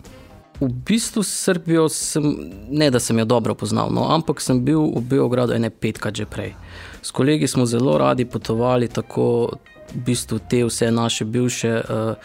V 0.60 0.68
bistvu 0.68 1.24
Srbijo 1.24 1.90
sem, 1.90 2.24
ne 2.70 2.90
da 2.92 3.00
sem 3.00 3.20
jo 3.20 3.26
dobro 3.26 3.56
poznal, 3.56 3.94
no, 3.96 4.10
ampak 4.12 4.42
sem 4.42 4.60
bil 4.66 4.82
v 4.92 5.02
Beogradu 5.02 5.56
ene 5.56 5.70
petkrat 5.70 6.16
že 6.16 6.26
prej. 6.28 6.54
S 7.02 7.16
kolegi 7.16 7.48
smo 7.48 7.66
zelo 7.66 7.98
radi 7.98 8.26
potovali 8.26 8.88
tako 8.88 9.56
v 9.96 10.04
bistvu 10.06 10.40
te 10.50 10.66
vse 10.68 10.92
naše 10.92 11.26
bivše 11.26 11.72
uh, 11.80 12.16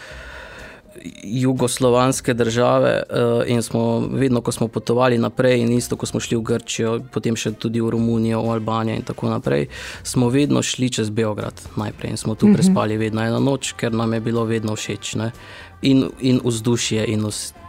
jugoslovanske 1.23 2.35
države 2.35 3.03
uh, 3.03 3.43
in 3.47 3.63
smo 3.63 3.99
vedno, 4.11 4.41
ko 4.41 4.53
smo 4.53 4.69
potovali 4.69 5.19
naprej 5.19 5.61
in 5.61 5.73
isto, 5.73 5.97
ko 5.97 6.07
smo 6.07 6.21
šli 6.21 6.37
v 6.37 6.43
Grčijo, 6.43 6.99
potem 7.13 7.37
še 7.37 7.53
tudi 7.53 7.81
v 7.81 7.91
Romunijo, 7.95 8.43
v 8.43 8.59
Albanijo 8.59 8.99
in 8.99 9.07
tako 9.07 9.31
naprej, 9.31 9.69
smo 10.03 10.29
vedno 10.29 10.63
šli 10.63 10.91
čez 10.91 11.11
Beograd 11.11 11.55
najprej 11.77 12.11
in 12.11 12.17
smo 12.17 12.35
tu 12.35 12.49
mhm. 12.49 12.55
prespali 12.55 12.97
vedno 12.97 13.23
eno 13.23 13.39
noč, 13.39 13.77
ker 13.79 13.93
nam 13.95 14.13
je 14.13 14.21
bilo 14.21 14.45
vedno 14.45 14.75
všeč. 14.75 15.15
Ne? 15.15 15.31
In, 15.83 16.09
in 16.21 16.41
vzdušje 16.45 17.07
in 17.07 17.31
vse 17.31 17.64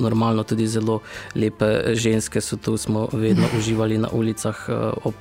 normalno 0.00 0.42
tudi 0.42 0.66
zelo 0.66 1.00
lepe 1.34 1.94
ženske 1.94 2.40
so 2.40 2.56
tu, 2.56 2.76
smo 2.76 3.08
vedno 3.12 3.48
uživali 3.58 3.98
na 3.98 4.08
ulicah 4.12 4.56
eh, 4.68 4.74
ob 5.04 5.14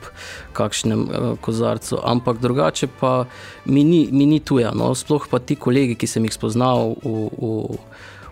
kakšnem 0.53 1.01
eh, 1.01 1.36
kozarcu. 1.41 2.00
Ampak 2.03 2.39
drugače 2.39 2.88
pa 3.00 3.25
mi 3.65 3.84
ni, 3.84 4.08
mi 4.12 4.25
ni 4.25 4.39
tuja. 4.39 4.72
No? 4.75 4.96
Sploh 4.96 5.27
pa 5.32 5.39
ti 5.39 5.56
kolegi, 5.56 5.96
ki 5.96 6.08
sem 6.08 6.25
jih 6.25 6.34
spoznal 6.34 6.96
v, 7.03 7.29
v, 7.38 7.77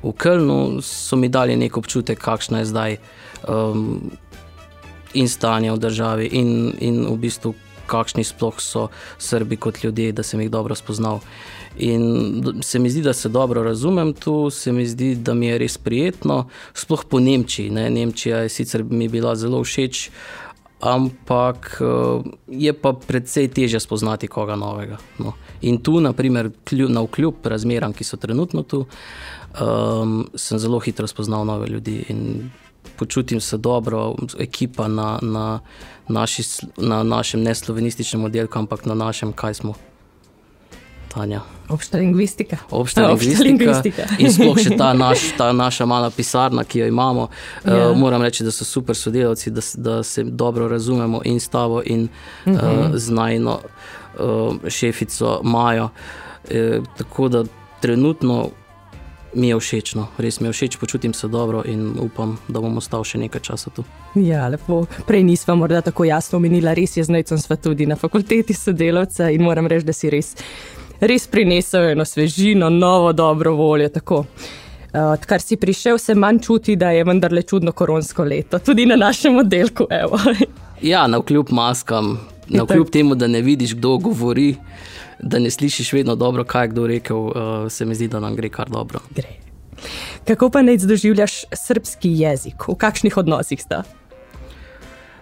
v 0.04 0.14
Kölnu, 0.18 0.82
so 0.82 1.18
mi 1.18 1.30
dali 1.30 1.56
nek 1.56 1.78
občutek, 1.78 2.20
kakšna 2.20 2.64
je 2.64 2.72
zdaj 2.72 2.98
um, 3.48 4.12
in 5.14 5.30
stanje 5.30 5.72
v 5.72 5.80
državi 5.80 6.30
in, 6.32 6.52
in 6.80 7.06
v 7.08 7.18
bistvu. 7.18 7.56
Kakšni 7.88 8.26
sploh 8.28 8.58
so 8.60 8.90
Srbi 9.16 9.56
kot 9.56 9.78
ljudje, 9.80 10.12
da 10.12 10.20
sem 10.20 10.42
jih 10.44 10.50
dobro 10.52 10.76
spoznal. 10.76 11.22
In 11.80 12.62
se 12.62 12.80
mi 12.80 12.90
zdi, 12.90 13.02
da 13.02 13.14
se 13.14 13.30
dobro 13.30 13.64
razumem 13.64 14.14
tu, 14.14 14.50
se 14.50 14.72
mi 14.72 14.86
zdi, 14.88 15.16
da 15.16 15.34
mi 15.34 15.48
je 15.48 15.58
res 15.58 15.78
prijetno, 15.78 16.48
sploh 16.74 17.06
po 17.10 17.20
Nemčiji. 17.20 17.70
Ne? 17.70 17.90
Nemčija 17.90 18.38
je 18.46 18.50
sicer 18.50 18.84
mi 18.84 19.08
bila 19.08 19.36
zelo 19.36 19.64
všeč, 19.64 20.10
ampak 20.80 21.82
eh, 21.82 22.30
je 22.48 22.74
pa 22.74 22.94
precej 22.94 23.48
teže 23.48 23.80
spoznati 23.80 24.28
koga 24.28 24.56
novega. 24.56 24.98
No. 25.20 25.34
In 25.62 25.82
tu, 25.82 26.00
naprimer, 26.02 26.52
na 26.90 27.02
vkljub 27.02 27.46
razmeram, 27.46 27.94
ki 27.94 28.04
so 28.04 28.18
trenutno 28.18 28.64
tu, 28.64 28.86
um, 29.62 30.28
sem 30.36 30.60
zelo 30.60 30.80
hitro 30.80 31.08
spoznal 31.08 31.46
nove 31.46 31.68
ljudi 31.68 32.06
in 32.10 32.50
počutim 32.98 33.42
se 33.42 33.58
dobro, 33.58 34.16
ekipa 34.40 34.88
na, 34.88 35.20
na, 35.22 35.60
naši, 36.08 36.44
na 36.78 37.04
našem 37.04 37.42
neslovenističnem 37.42 38.24
oddelku, 38.24 38.60
ampak 38.60 38.86
na 38.86 38.94
našem, 38.94 39.34
kaj 39.34 39.54
smo 39.54 39.74
Tanja. 41.18 41.42
Obšta 41.70 41.98
lingvistika. 41.98 42.58
Obšta 42.70 43.16
lingvistika. 43.44 44.06
In 44.20 44.30
sploh 44.32 44.60
še 44.62 44.76
ta, 44.78 44.92
naš, 45.06 45.32
ta 45.38 45.50
naša 45.54 45.88
mala 45.90 46.12
pisarna, 46.14 46.64
ki 46.64 46.84
jo 46.84 46.90
imamo. 46.92 47.28
Ja. 47.66 47.90
Uh, 47.90 47.98
moram 47.98 48.22
reči, 48.22 48.46
da 48.46 48.54
so 48.54 48.66
super 48.66 48.96
sodelavci, 48.96 49.52
da, 49.52 49.64
da 49.76 50.04
se 50.04 50.24
dobro 50.24 50.68
razumemo 50.68 51.22
in 51.26 51.40
s 51.40 51.50
tavo 51.50 51.82
in 51.86 52.04
uh 52.46 52.54
-huh. 52.54 52.90
uh, 52.90 52.96
z 52.96 53.10
najno 53.12 53.60
uh, 53.60 54.70
šefico 54.70 55.40
Majo. 55.44 55.90
Uh, 55.90 56.86
tako 56.98 57.28
da 57.28 57.44
trenutno 57.82 58.50
mi 59.34 59.50
je 59.50 59.60
všeč, 59.60 59.96
no. 59.96 60.08
res 60.18 60.40
mi 60.40 60.48
je 60.48 60.54
všeč, 60.54 60.78
počutim 60.78 61.14
se 61.14 61.28
dobro 61.28 61.64
in 61.66 61.96
upam, 62.00 62.38
da 62.48 62.62
bom 62.62 62.78
ostal 62.78 63.04
še 63.04 63.18
nekaj 63.18 63.42
časa 63.42 63.70
tu. 63.70 63.84
Ja, 64.16 64.48
lepo. 64.48 64.86
Prej 65.08 65.24
nismo 65.24 65.56
morda 65.56 65.82
tako 65.82 66.08
jasno 66.08 66.38
omenila, 66.38 66.74
res 66.74 66.98
je 66.98 67.04
znojcem 67.04 67.38
sva 67.38 67.56
tudi 67.56 67.86
na 67.86 67.96
fakulteti 67.96 68.54
sodelavca 68.54 69.30
in 69.30 69.44
moram 69.44 69.68
reči, 69.68 69.86
da 69.86 69.94
si 69.94 70.10
res, 70.10 70.36
res 71.00 71.28
prinesel 71.28 71.92
eno 71.92 72.06
svežino, 72.06 72.70
novo 72.70 73.14
dobro 73.14 73.54
voljo. 73.54 73.90
Tako. 73.90 74.26
Uh, 74.94 75.12
odkar 75.14 75.42
si 75.42 75.58
prišel, 75.58 75.98
se 75.98 76.16
manj 76.16 76.40
čuti, 76.40 76.76
da 76.76 76.92
je 76.92 77.04
vendarle 77.04 77.42
čudno 77.42 77.72
koronsko 77.72 78.24
leto, 78.24 78.60
tudi 78.60 78.86
na 78.86 78.96
našem 78.96 79.38
oddelku. 79.38 79.86
ja, 80.82 81.08
na 81.08 81.22
kljub 81.22 81.52
maskam, 81.52 82.20
na 82.48 82.66
kljub 82.66 82.90
temu, 82.90 83.16
da 83.16 83.28
ne 83.28 83.42
vidiš, 83.42 83.76
kdo 83.76 83.98
govori 83.98 84.56
da 85.20 85.40
ne 85.40 85.50
slišiš 85.50 85.94
vedno 85.94 86.16
dobro, 86.16 86.44
kaj 86.44 86.64
je 86.64 86.68
kdo 86.68 86.88
rekel, 86.88 87.18
uh, 87.18 87.34
se 87.70 87.86
mi 87.86 87.96
zdi, 87.96 88.08
da 88.08 88.20
nam 88.20 88.36
gre 88.36 88.50
kar 88.50 88.70
dobro. 88.70 89.00
Gre. 89.16 89.30
Kako 90.28 90.50
pa 90.50 90.62
naj 90.62 90.78
doživljaš 90.78 91.44
srpski 91.54 92.10
jezik, 92.12 92.68
v 92.68 92.76
kakšnih 92.76 93.18
odnosih 93.18 93.62
sta? 93.62 93.84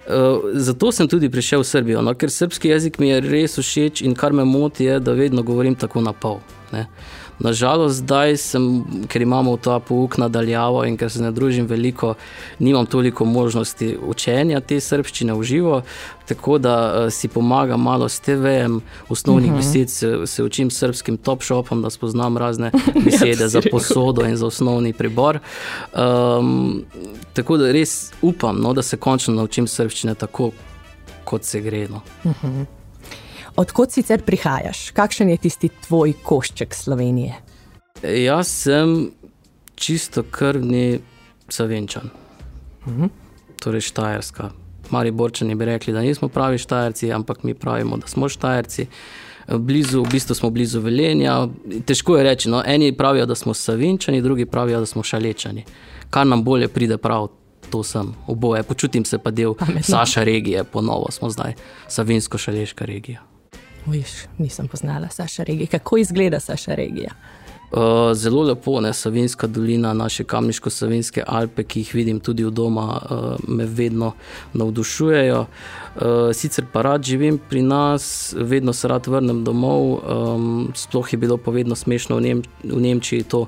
Uh, 0.06 0.52
zato 0.54 0.92
sem 0.92 1.08
tudi 1.10 1.30
prišel 1.34 1.64
v 1.64 1.68
Srbijo, 1.68 2.02
no, 2.06 2.14
ker 2.14 2.30
srpski 2.30 2.70
jezik 2.70 3.00
mi 3.02 3.10
je 3.10 3.22
res 3.26 3.58
všeč 3.58 4.04
in 4.06 4.14
kar 4.14 4.36
me 4.38 4.46
moti, 4.46 4.86
je, 4.86 5.00
da 5.00 5.16
vedno 5.18 5.42
govorim 5.42 5.74
tako 5.76 6.04
na 6.06 6.14
pol. 6.14 6.38
Ne. 6.70 6.86
Nažalost, 7.39 7.96
zdaj, 7.96 8.38
sem, 8.38 8.84
ker 9.12 9.22
imamo 9.22 9.58
ta 9.58 9.80
pouk 9.80 10.18
nadaljavo 10.18 10.86
in 10.88 10.96
ker 10.98 11.12
se 11.12 11.22
ne 11.22 11.32
družim 11.36 11.68
veliko, 11.68 12.13
nimam 12.60 12.86
toliko 12.86 13.25
možnosti 13.25 13.98
učenja 14.08 14.62
te 14.62 14.80
srpščine 14.80 15.34
v 15.34 15.44
živo. 15.44 15.82
Tako 16.25 16.58
da 16.58 16.75
uh, 16.75 17.12
si 17.13 17.27
pomagam 17.27 17.84
malo 17.84 18.08
s 18.10 18.20
TV-jem, 18.20 18.80
osnovnih 19.10 19.51
uh 19.51 19.58
mhm. 19.58 19.62
-huh. 19.62 19.74
besed, 19.74 19.89
se, 19.89 20.27
se 20.27 20.44
učim 20.44 20.72
srpskim 20.72 21.18
top 21.18 21.44
shopom, 21.44 21.82
da 21.82 21.89
spoznam 21.89 22.38
razne 22.38 22.72
besede 23.06 23.44
ja, 23.44 23.48
za 23.48 23.62
posodo 23.72 24.25
in 24.25 24.38
za 24.38 24.46
osnovni 24.46 24.94
pribor. 24.94 25.39
Um, 25.94 26.84
tako 27.34 27.58
da 27.58 27.72
res 27.72 28.12
upam, 28.22 28.62
no, 28.62 28.74
da 28.74 28.82
se 28.82 28.98
končno 28.98 29.34
naučim 29.34 29.68
srpščine 29.68 30.15
tako, 30.15 30.51
kot 31.24 31.44
se 31.44 31.62
gre. 31.62 31.88
No. 31.88 32.01
Uh 32.24 32.32
mhm. 32.32 32.48
-huh. 32.48 32.65
Odkot 33.56 33.92
sicer 33.92 34.22
prihajaš? 34.22 34.90
Kakšen 34.92 35.30
je 35.30 35.38
tisti 35.38 35.70
tvoj 35.88 36.14
košček 36.24 36.76
Slovenije? 36.76 37.36
Jaz 38.04 38.48
sem 38.48 39.12
čisto 39.76 40.24
krvni 40.24 41.00
savinčan, 41.50 42.10
mhm. 42.88 43.06
torej 43.64 43.82
Štajerska. 43.82 44.50
Mari 44.92 45.12
Borčani 45.12 45.56
bi 45.56 45.66
rekli, 45.66 45.94
da 45.94 46.02
nismo 46.02 46.28
pravi 46.28 46.58
Štajerci, 46.58 47.12
ampak 47.14 47.44
mi 47.44 47.54
pravimo, 47.54 47.98
da 47.98 48.08
smo 48.08 48.30
Štajerci. 48.30 48.88
Blizu, 49.48 50.02
v 50.04 50.10
bistvu 50.12 50.36
smo 50.36 50.50
blizu 50.50 50.82
Velenja. 50.82 51.48
Težko 51.86 52.18
je 52.18 52.24
reči, 52.24 52.50
no, 52.50 52.64
eni 52.66 52.92
pravijo, 52.98 53.26
da 53.26 53.36
smo 53.36 53.54
savinčani, 53.54 54.22
drugi 54.22 54.46
pravijo, 54.46 54.80
da 54.80 54.86
smo 54.86 55.04
šalečani. 55.04 55.64
Kar 56.10 56.28
nam 56.28 56.44
bolje 56.44 56.68
pride 56.68 56.98
prav, 56.98 57.28
to 57.70 57.84
sem 57.84 58.14
oboje. 58.28 58.64
Počutim 58.64 59.06
se 59.06 59.18
pa 59.18 59.32
del 59.32 59.54
Saša 59.82 60.24
regije, 60.24 60.64
ponovo 60.64 61.12
smo 61.12 61.30
zdaj 61.30 61.54
savinsko-šaleška 61.88 62.86
regija. 62.86 63.35
Viš, 63.86 64.10
nisem 64.38 64.68
poznala 64.68 65.10
Saša 65.10 65.44
regije. 65.44 65.68
Kako 65.68 65.98
izgleda 65.98 66.39
Saša 66.39 66.75
regija? 66.75 67.12
Uh, 67.72 67.82
zelo 68.13 68.44
lepo, 68.44 68.82
ne 68.82 68.94
Savinska 68.94 69.48
dolina, 69.48 69.94
naše 69.94 70.24
kamniško-savinske 70.24 71.24
Alpe, 71.27 71.63
ki 71.63 71.80
jih 71.80 71.94
vidim 71.96 72.20
tudi 72.20 72.44
v 72.44 72.51
doma, 72.51 72.86
uh, 72.86 73.25
me 73.48 73.65
vedno 73.65 74.12
navdušujejo. 74.54 75.39
Uh, 75.42 76.01
sicer 76.34 76.65
pa 76.74 76.82
rad 76.82 77.04
živim 77.04 77.39
pri 77.50 77.62
nas, 77.62 78.36
vedno 78.38 78.74
se 78.74 78.88
rad 78.88 79.08
vrnem 79.08 79.44
domov. 79.44 79.82
Um, 79.92 80.72
sploh 80.75 81.13
je 81.13 81.18
bilo 81.18 81.38
povedno 81.38 81.75
smešno 81.75 82.15
v, 82.15 82.22
Nem 82.22 82.42
v 82.63 82.82
Nemčiji 82.82 83.24
to, 83.24 83.48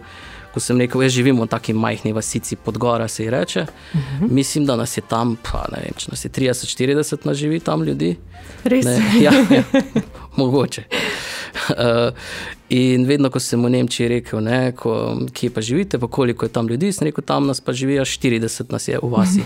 ko 0.57 0.61
sem 0.63 0.79
rekel, 0.81 1.01
da 1.01 1.09
živimo 1.13 1.45
v 1.45 1.51
taki 1.53 1.73
majhni 1.77 2.13
vasici 2.17 2.55
pod 2.55 2.77
gora, 2.81 3.07
se 3.07 3.23
ji 3.23 3.29
reče. 3.29 3.61
Uh 3.61 3.99
mhm. 3.99 4.25
-huh. 4.25 4.31
Mislim, 4.31 4.65
da 4.65 4.75
nas 4.75 4.97
je 4.97 5.01
tam, 5.01 5.37
pa 5.51 5.65
ne 5.71 5.81
vem, 5.83 5.93
če 5.97 6.07
nas 6.11 6.25
je 6.25 6.29
30-40, 6.31 7.25
nas 7.25 7.37
živi 7.37 7.59
tam 7.59 7.83
ljudi. 7.83 8.15
Res. 8.63 8.85
Ja, 9.21 9.31
ja, 9.51 9.63
mogoče. 10.35 10.83
Uh, 11.69 12.13
in 12.69 13.05
vedno, 13.05 13.29
ko 13.29 13.39
sem 13.39 13.63
v 13.63 13.69
Nemčiji 13.69 14.07
rekel, 14.07 14.41
ne, 14.41 14.71
ko, 14.71 15.21
kje 15.33 15.49
pa 15.49 15.61
živite, 15.61 15.99
pa 15.99 16.07
koliko 16.07 16.45
je 16.45 16.49
tam 16.49 16.67
ljudi, 16.67 16.91
sem 16.91 17.05
rekel, 17.05 17.23
tam 17.23 17.47
nas 17.47 17.61
pa 17.61 17.73
živijo 17.73 18.05
40, 18.05 18.71
nas 18.71 18.87
je 18.87 18.99
v 19.03 19.09
vasi. 19.09 19.41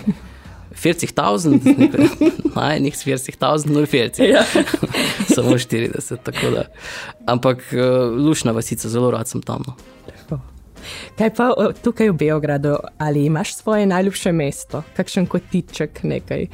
40.000, 0.82 2.56
naj 2.56 2.80
njih 2.80 2.94
40.000, 2.94 3.70
no 3.70 3.80
40. 3.80 4.22
Ja. 4.22 4.44
Samo 5.34 5.50
40. 5.50 6.62
Ampak 7.26 7.58
uh, 7.58 8.24
lušna 8.26 8.52
vasica, 8.52 8.88
zelo 8.88 9.10
rad 9.10 9.28
sem 9.28 9.42
tam. 9.42 9.62
No. 9.66 9.74
Kaj 11.18 11.34
pa 11.36 11.50
tukaj 11.82 12.10
v 12.10 12.18
Beogradu, 12.24 12.76
ali 12.98 13.26
imaš 13.26 13.56
svoje 13.56 13.86
najljubše 13.86 14.32
mesto, 14.32 14.82
kakšen 14.96 15.26
kotiček, 15.26 16.02
nekaj, 16.02 16.46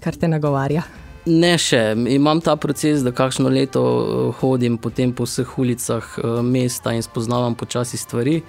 kar 0.00 0.16
te 0.16 0.28
nagovarja? 0.28 0.82
Ne, 1.26 1.52
še 1.54 1.92
imam 2.10 2.40
ta 2.42 2.56
proces, 2.58 3.04
da 3.06 3.12
kakšno 3.14 3.50
leto 3.52 3.82
eh, 3.82 4.22
hodim 4.40 4.78
po 4.78 4.90
vseh 4.90 5.58
ulicah 5.58 6.02
eh, 6.18 6.40
mesta 6.42 6.94
in 6.96 7.02
spoznavam 7.02 7.54
počasi 7.54 7.96
stvari. 7.96 8.40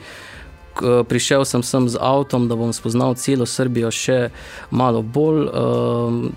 Prišel 0.82 1.46
sem 1.46 1.64
sem 1.64 1.90
z 1.90 1.98
avtom, 2.02 2.48
da 2.48 2.56
bom 2.56 2.74
spoznal 2.74 3.14
celo 3.16 3.46
Srbijo 3.46 3.92
še 3.92 4.30
malo 4.72 5.02
bolj. 5.02 5.46
Ehm, 5.50 6.32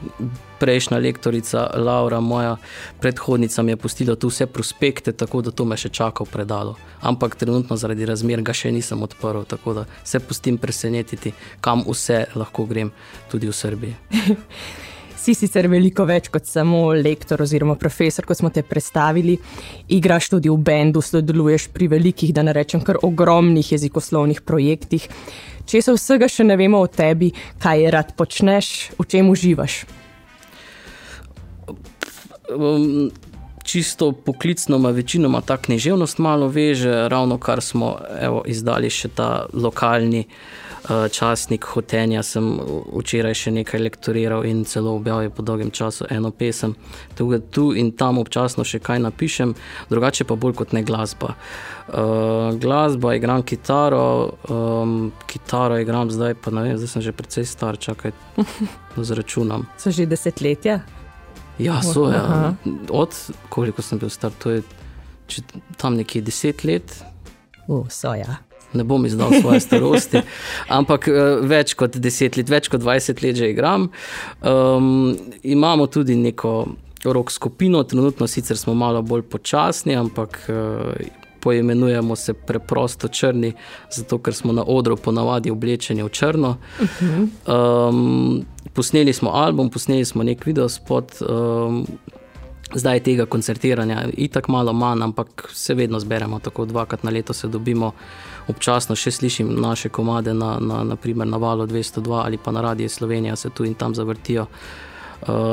prejšnja 0.59 0.99
lektorica 0.99 1.71
Laura, 1.77 2.21
moja 2.21 2.57
predhodnica, 3.01 3.63
mi 3.63 3.73
je 3.73 3.77
pustila 3.77 4.17
tu 4.17 4.29
vse 4.29 4.47
prospekte, 4.47 5.13
tako 5.13 5.43
da 5.43 5.51
to 5.51 5.65
me 5.65 5.77
še 5.77 5.89
čaka 5.93 6.25
v 6.25 6.33
predalu. 6.33 6.75
Ampak 7.05 7.37
trenutno 7.37 7.77
zaradi 7.77 8.09
razmer 8.09 8.41
ga 8.43 8.57
še 8.57 8.73
nisem 8.73 9.03
odprl, 9.03 9.45
tako 9.45 9.75
da 9.75 9.87
se 10.05 10.21
pustim 10.21 10.59
presenetiti, 10.59 11.35
kam 11.61 11.85
vse 11.85 12.27
lahko 12.35 12.65
grem, 12.65 12.93
tudi 13.29 13.53
v 13.53 13.57
Srbiji. 13.57 13.97
Si 15.27 15.35
sicer 15.35 15.67
veliko 15.67 16.05
več 16.07 16.29
kot 16.31 16.47
samo 16.47 16.93
lektor 16.95 17.43
oziroma 17.43 17.75
profesor, 17.75 18.23
kot 18.29 18.39
smo 18.39 18.53
te 18.55 18.63
predstavili. 18.63 19.35
Igraš 19.91 20.31
tudi 20.37 20.53
v 20.53 20.57
bendu, 20.63 21.03
sodeluješ 21.03 21.67
pri 21.75 21.91
velikih, 21.97 22.31
da 22.31 22.47
ne 22.47 22.55
rečem, 22.55 22.85
kar 22.87 23.01
ogromnih 23.03 23.73
jezikoslovnih 23.75 24.45
projektih. 24.47 25.09
Če 25.67 25.83
se 25.83 25.97
vsega 25.99 26.31
še 26.31 26.47
ne 26.47 26.55
vemo 26.55 26.79
o 26.79 26.87
tebi, 26.87 27.33
kaj 27.59 27.89
rad 27.91 28.15
počneš, 28.15 28.93
v 28.95 29.11
čem 29.11 29.35
uživaš? 29.35 29.83
um, 32.55 33.11
čisto 33.65 34.13
poklicno, 34.13 34.77
ima 34.77 34.91
večinoma 34.91 35.41
ta 35.41 35.57
književnost 35.57 36.19
malo 36.19 36.49
veže, 36.49 37.09
ravno 37.09 37.39
kar 37.39 37.61
smo 37.61 37.99
evo, 38.21 38.43
izdali 38.47 38.91
še 38.91 39.09
ta 39.09 39.47
lokalni 39.53 40.27
časnik 41.13 41.65
Hotenja. 41.65 42.23
Sem 42.23 42.47
včeraj 42.95 43.35
še 43.35 43.53
nekaj 43.59 43.83
lektoriral 43.83 44.47
in 44.47 44.65
celo 44.69 44.97
objavil 44.97 45.31
po 45.35 45.43
dolgem 45.43 45.71
času 45.71 46.07
eno 46.11 46.31
pesem. 46.31 46.77
Tukaj, 47.19 47.41
tu 47.51 47.71
in 47.75 47.93
tam 47.97 48.19
občasno 48.23 48.65
še 48.65 48.79
kaj 48.79 49.03
napišem, 49.05 49.55
drugače 49.91 50.27
pa 50.29 50.37
bolj 50.39 50.57
kot 50.63 50.75
ne 50.77 50.85
glasba. 50.87 51.35
Uh, 51.87 52.55
glasba, 52.59 53.15
igram 53.15 53.45
kitaro, 53.47 54.35
um, 54.51 55.13
kitaro 55.31 55.79
igram 55.79 56.11
zdaj, 56.11 56.35
pa 56.43 56.51
ne 56.51 56.65
vem, 56.67 56.79
zdaj 56.79 56.91
sem 56.97 57.05
že 57.07 57.15
precej 57.15 57.47
star, 57.47 57.79
čakaj, 57.79 58.15
da 58.97 59.07
zračunam. 59.07 59.69
So 59.79 59.95
že 59.95 60.07
desetletja? 60.11 60.81
Ja, 61.59 61.79
so, 61.83 62.11
ja. 62.13 62.53
Od 62.91 63.15
koliko 63.49 63.83
sem 63.83 63.99
bil 63.99 64.11
star, 64.13 64.35
to 64.43 64.51
je 64.51 64.63
tam 65.81 65.97
nekje 65.97 66.21
deset 66.23 66.65
let. 66.65 66.99
Uh, 67.67 67.87
so, 67.89 68.13
ja. 68.15 68.43
Ne 68.77 68.85
bom 68.85 69.07
izdal 69.07 69.33
svoje 69.41 69.61
starosti, 69.67 70.23
ampak 70.69 71.09
uh, 71.11 71.45
več 71.47 71.75
kot 71.79 71.97
deset 71.97 72.37
let, 72.37 72.51
več 72.53 72.71
kot 72.73 72.85
dvajset 72.85 73.23
let 73.25 73.39
že 73.41 73.51
igram. 73.51 73.91
Um, 74.43 75.17
imamo 75.43 75.87
tudi 75.87 76.17
neko 76.17 76.57
rok 77.07 77.31
skupino, 77.31 77.85
trenutno 77.85 78.27
sicer 78.27 78.59
smo 78.59 78.75
malo 78.75 79.03
bolj 79.03 79.29
počasni, 79.31 79.97
ampak. 79.97 80.43
Uh, 80.49 81.23
poimenujemo 81.47 82.17
se 82.17 82.33
preprosto 82.35 83.09
črni, 83.09 83.53
zato 83.91 84.19
ker 84.19 84.35
smo 84.35 84.53
na 84.53 84.65
odru 84.67 84.97
ponavadi 84.97 85.51
oblečeni 85.55 86.03
v 86.03 86.09
črno. 86.11 86.57
Um, 87.47 88.43
posneli 88.75 89.13
smo 89.13 89.31
album, 89.31 89.71
posneli 89.71 90.05
smo 90.05 90.27
nek 90.27 90.43
video 90.47 90.67
spot. 90.69 91.21
Um, 91.23 91.85
Zdaj 92.75 92.97
je 92.97 93.03
tega 93.03 93.27
koncertiranja 93.27 94.09
itak 94.17 94.49
malo 94.49 94.73
manj, 94.73 95.03
ampak 95.03 95.51
se 95.55 95.75
vedno 95.75 96.01
zberemo, 96.01 96.39
tako 96.39 96.65
dvakrat 96.65 97.03
na 97.03 97.11
leto 97.11 97.33
se 97.33 97.49
dobimo, 97.49 97.93
občasno 98.49 98.97
še 98.97 99.11
slišim 99.11 99.55
naše 99.61 99.89
komade 99.89 100.35
na, 100.35 100.59
na, 100.61 100.83
na, 100.85 101.25
na 101.25 101.37
valu 101.37 101.67
202 101.67 102.25
ali 102.25 102.39
pa 102.39 102.51
na 102.51 102.61
radiju 102.61 102.89
Slovenija, 102.89 103.37
se 103.37 103.51
tu 103.51 103.65
in 103.65 103.75
tam 103.75 103.95
zavrtijo. 103.95 104.43
Uh, 104.43 104.96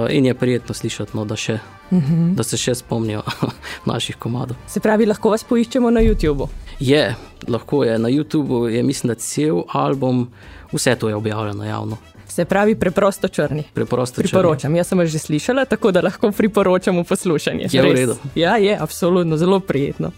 in 0.10 0.26
je 0.26 0.34
prijetno 0.34 0.74
slišati, 0.76 1.18
no, 1.18 1.26
da, 1.26 1.36
še, 1.36 1.54
uh 1.92 1.98
-huh. 1.98 2.36
da 2.36 2.44
se 2.44 2.58
še 2.58 2.76
spomnijo 2.76 3.22
naših 3.92 4.16
komadov. 4.16 4.58
Se 4.68 4.80
pravi, 4.80 5.06
lahko 5.06 5.30
vas 5.30 5.44
poiščemo 5.44 5.90
na 5.90 6.02
YouTubu. 6.02 6.48
Je, 6.80 7.16
lahko 7.48 7.84
je 7.84 8.00
na 8.00 8.10
YouTubu, 8.10 8.68
je 8.68 8.84
mislim, 8.84 9.08
da 9.08 9.16
cel 9.16 9.64
album, 9.68 10.32
vse 10.74 10.96
to 10.96 11.10
je 11.10 11.16
objavljeno 11.16 11.66
javno. 11.66 11.98
Se 12.28 12.46
pravi, 12.46 12.76
preprosto 12.76 13.28
črni. 13.28 13.64
Preprosto 13.74 14.22
Priporočam, 14.22 14.72
črni. 14.72 14.78
jaz 14.78 14.88
sem 14.88 15.08
že 15.08 15.20
slišala, 15.20 15.66
tako 15.66 15.92
da 15.92 16.02
lahko 16.02 16.32
priporočam 16.32 17.04
poslušanje. 17.06 17.68
Je 17.72 17.82
v 17.82 17.94
redu. 17.94 18.16
Ja, 18.36 18.58
je, 18.58 18.78
absolutno, 18.80 19.38
zelo 19.38 19.60
prijetno. 19.60 20.12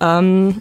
Um, 0.00 0.60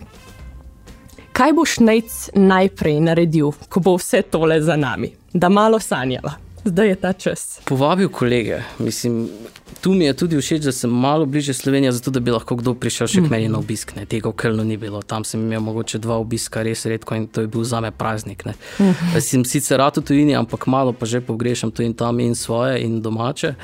kaj 1.31 1.53
boš 1.53 1.77
najc 1.79 2.29
najprej 2.33 2.99
naredil, 2.99 3.51
ko 3.69 3.79
bo 3.79 3.95
vse 3.95 4.21
tole 4.21 4.61
za 4.61 4.75
nami, 4.75 5.11
da 5.33 5.49
malo 5.49 5.79
sanjala? 5.79 6.33
Zdaj 6.65 6.87
je 6.87 6.95
ta 6.95 7.13
čas. 7.13 7.59
Povabil 7.65 8.09
kolege. 8.09 8.61
Mislim, 8.79 9.29
tu 9.81 9.93
mi 9.93 10.05
je 10.05 10.13
tudi 10.13 10.37
všeč, 10.37 10.63
da 10.63 10.71
sem 10.71 10.91
malo 10.91 11.25
bliže 11.25 11.53
Sloveniji, 11.53 11.91
zato 11.91 12.11
da 12.11 12.19
bi 12.19 12.31
lahko 12.31 12.55
kdo 12.59 12.73
prišel 12.75 13.07
še 13.07 13.23
k 13.23 13.31
meni 13.31 13.47
na 13.47 13.61
obisk. 13.61 13.95
Ne. 13.95 14.03
Tega 14.05 14.29
v 14.29 14.35
Krlu 14.35 14.63
ni 14.67 14.77
bilo, 14.77 15.01
tam 15.01 15.23
sem 15.23 15.39
imel 15.39 15.63
mogoče 15.63 16.01
dva 16.03 16.17
obiska, 16.19 16.63
res 16.67 16.83
redko 16.85 17.15
in 17.15 17.27
to 17.27 17.45
je 17.45 17.51
bil 17.51 17.63
za 17.63 17.79
me 17.79 17.91
praznik. 17.91 18.43
Ne. 18.45 18.57
Sem 19.23 19.45
sicer 19.47 19.79
rad 19.79 20.01
v 20.01 20.03
tujini, 20.03 20.35
ampak 20.35 20.67
malo 20.67 20.91
pa 20.91 21.07
že 21.07 21.23
pogrešam 21.23 21.71
tu 21.71 21.83
in 21.83 21.93
tam 21.93 22.19
in 22.19 22.35
svoje 22.35 22.83
in 22.83 22.99
domače. 23.01 23.55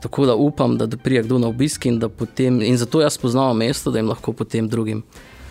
Tako 0.00 0.26
da 0.26 0.34
upam, 0.34 0.78
da 0.80 0.88
prije 0.88 1.22
kdo 1.22 1.38
na 1.38 1.48
obisk 1.52 1.84
in 1.86 1.98
da 2.00 2.08
potem, 2.08 2.62
in 2.64 2.80
zato 2.80 3.04
jaz 3.04 3.18
poznam 3.20 3.56
mesto, 3.56 3.92
da 3.92 4.00
jim 4.00 4.08
lahko 4.08 4.32
potem 4.32 4.68
drugim 4.68 5.04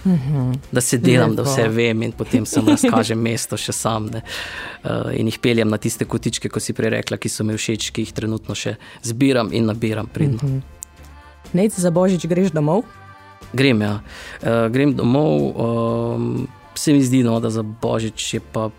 Uhum. 0.05 0.53
Da 0.71 0.81
se 0.81 0.97
delam, 0.97 1.33
Lepo. 1.33 1.43
da 1.43 1.49
vse 1.49 1.67
vem, 1.67 2.03
in 2.07 2.11
potem 2.11 2.45
sem 2.47 2.67
razkažem 2.67 3.19
mesto 3.19 3.57
še 3.59 3.75
sam. 3.75 4.07
Uh, 4.07 5.11
in 5.15 5.27
jih 5.27 5.39
peljem 5.43 5.69
na 5.69 5.77
tiste 5.77 6.07
kotičke, 6.07 6.49
ko 6.49 6.61
si 6.63 6.73
prej 6.73 6.93
rekla, 6.95 7.19
ki 7.19 7.31
so 7.31 7.43
mi 7.43 7.57
všeč, 7.57 7.91
ki 7.91 8.07
jih 8.07 8.13
trenutno 8.15 8.55
še 8.55 8.77
zbiram 9.03 9.51
in 9.51 9.67
nabiram. 9.67 10.07
Uhum. 10.07 10.61
Nec 11.53 11.75
za 11.75 11.91
božič 11.91 12.27
greš 12.29 12.55
domov? 12.55 12.85
Grem, 13.53 13.81
ja. 13.81 13.99
Uh, 14.39 14.67
grem 14.71 14.95
domov. 14.95 15.51
Um, 15.55 16.47
se 16.79 16.93
mi 16.93 17.03
zdi, 17.03 17.23
no, 17.27 17.39
da 17.43 17.49
za 17.51 17.63
božič 17.63 18.33
je 18.33 18.39
pa 18.39 18.69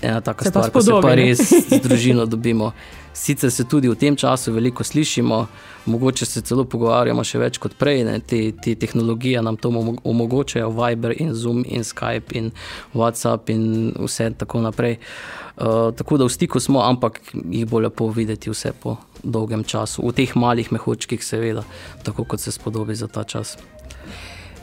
ena 0.00 0.20
taka 0.20 0.44
se 0.44 0.50
stvar, 0.50 0.70
da 0.70 0.82
se 0.82 0.92
pa 1.02 1.14
res 1.14 1.40
z 1.68 1.80
družino 1.84 2.26
dobimo. 2.26 2.72
Sicer 3.14 3.50
se 3.50 3.64
tudi 3.64 3.88
v 3.88 3.94
tem 3.94 4.16
času 4.16 4.52
veliko 4.52 4.84
slišimo, 4.84 5.46
mogoče 5.86 6.26
se 6.26 6.40
celo 6.42 6.64
pogovarjamo 6.64 7.22
še 7.24 7.38
več 7.38 7.60
kot 7.62 7.76
prej. 7.78 8.02
Ne? 8.08 8.16
Te, 8.18 8.40
te 8.58 8.74
tehnologije 8.74 9.42
nam 9.42 9.56
to 9.56 9.70
omogočajo, 10.02 10.72
Viber 10.74 11.14
in 11.22 11.30
Zoom 11.34 11.62
in 11.62 11.86
Skype 11.86 12.34
in 12.34 12.50
WhatsApp 12.94 13.54
in 13.54 13.94
vse 13.94 14.32
tako 14.38 14.64
naprej. 14.66 14.98
Uh, 15.54 15.92
tako 15.94 16.18
da 16.18 16.26
v 16.26 16.34
stiku 16.34 16.58
smo, 16.60 16.82
ampak 16.82 17.20
jih 17.30 17.68
bo 17.70 17.78
lepo 17.78 18.10
videti 18.10 18.50
vse 18.50 18.74
po 18.82 18.96
dolgem 19.22 19.62
času, 19.62 20.02
v 20.02 20.10
teh 20.18 20.34
malih 20.34 20.72
mehočkih, 20.74 21.22
seveda, 21.22 21.62
tako 22.02 22.26
kot 22.26 22.42
se 22.42 22.50
spodobi 22.50 22.98
za 22.98 23.06
ta 23.06 23.22
čas. 23.22 23.54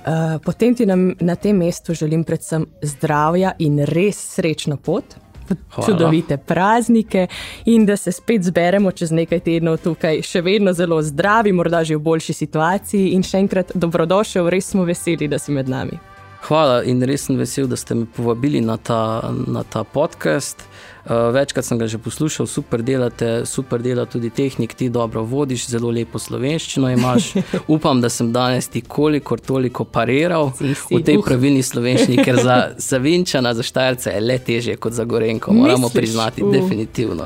Uh, 0.01 0.41
potem 0.43 0.75
ti 0.75 0.85
nam, 0.85 1.13
na 1.23 1.39
tem 1.39 1.55
mestu 1.55 1.95
želim 1.95 2.27
predvsem 2.27 2.67
zdravja 2.83 3.55
in 3.63 3.79
res 3.87 4.19
srečno 4.35 4.75
pot. 4.75 5.15
Hvala. 5.49 5.85
čudovite 5.85 6.37
praznike 6.37 7.27
in 7.65 7.85
da 7.85 7.97
se 7.97 8.11
spet 8.11 8.43
zberemo 8.43 8.91
čez 8.91 9.11
nekaj 9.11 9.39
tednov 9.39 9.77
tukaj, 9.83 10.21
še 10.21 10.41
vedno 10.41 10.73
zelo 10.73 11.01
zdravi, 11.01 11.51
morda 11.51 11.83
že 11.83 11.95
v 11.95 11.99
boljši 11.99 12.33
situaciji. 12.33 13.11
In 13.15 13.23
še 13.23 13.43
enkrat 13.43 13.71
dobrodošel, 13.75 14.49
res 14.49 14.71
smo 14.71 14.85
veseli, 14.87 15.27
da 15.27 15.39
si 15.39 15.51
med 15.51 15.69
nami. 15.69 15.99
Hvala 16.41 16.81
in 16.89 17.03
res 17.05 17.27
sem 17.27 17.37
vesel, 17.37 17.67
da 17.69 17.77
ste 17.77 17.95
me 17.95 18.07
povabili 18.09 18.61
na 18.65 18.77
ta, 18.77 19.29
na 19.47 19.63
ta 19.63 19.83
podcast. 19.83 20.63
Uh, 21.05 21.33
večkrat 21.33 21.65
sem 21.65 21.79
ga 21.81 21.87
že 21.87 21.97
poslušal, 21.97 22.45
super 22.45 22.81
delate, 22.85 23.45
super 23.45 23.81
dela 23.81 24.05
tudi 24.05 24.29
tehnik, 24.29 24.73
ti 24.73 24.89
dobro 24.89 25.23
vodiš, 25.23 25.65
zelo 25.73 25.89
lepo 25.89 26.19
slovenščino 26.19 26.91
imaš. 26.93 27.31
Upam, 27.73 28.01
da 28.01 28.09
sem 28.09 28.29
danes 28.33 28.67
ti 28.69 28.81
kolikor 28.81 29.39
toliko 29.39 29.83
pariral 29.83 30.51
si, 30.57 30.75
si, 30.75 30.95
v 30.95 31.01
tej 31.01 31.17
uh. 31.17 31.23
pravilni 31.25 31.63
slovenščini, 31.65 32.21
ker 32.21 32.37
za, 32.43 32.57
za 32.89 33.01
Vinčana, 33.01 33.53
za 33.57 33.65
Štajerce 33.65 34.13
je 34.13 34.21
le 34.21 34.37
teže 34.45 34.77
kot 34.77 34.93
za 34.93 35.05
Gorenko, 35.09 35.53
moramo 35.53 35.89
Misliš? 35.89 35.97
priznati, 36.01 36.43
uh. 36.43 36.53
definitivno. 36.53 37.25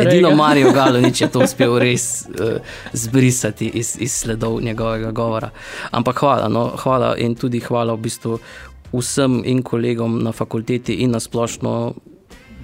Edino 0.00 0.32
Marijo 0.34 0.72
Galonič 0.78 1.20
je 1.20 1.28
to 1.28 1.44
uspel 1.44 1.76
res 1.78 2.24
uh, 2.24 2.56
zbrisati 2.92 3.68
iz, 3.68 3.96
iz 4.00 4.16
sledov 4.16 4.62
njegovega 4.64 5.10
govora. 5.12 5.50
Ampak 5.90 6.24
hvala, 6.24 6.48
no, 6.48 6.70
hvala 6.76 7.16
in 7.18 7.34
tudi 7.36 7.60
hvala 7.60 7.92
v 7.94 8.08
bistvu 8.08 8.38
vsem 8.92 9.42
in 9.44 9.62
kolegom 9.62 10.22
na 10.24 10.32
fakulteti 10.32 10.94
in 11.04 11.10
na 11.10 11.20
splošno 11.20 11.92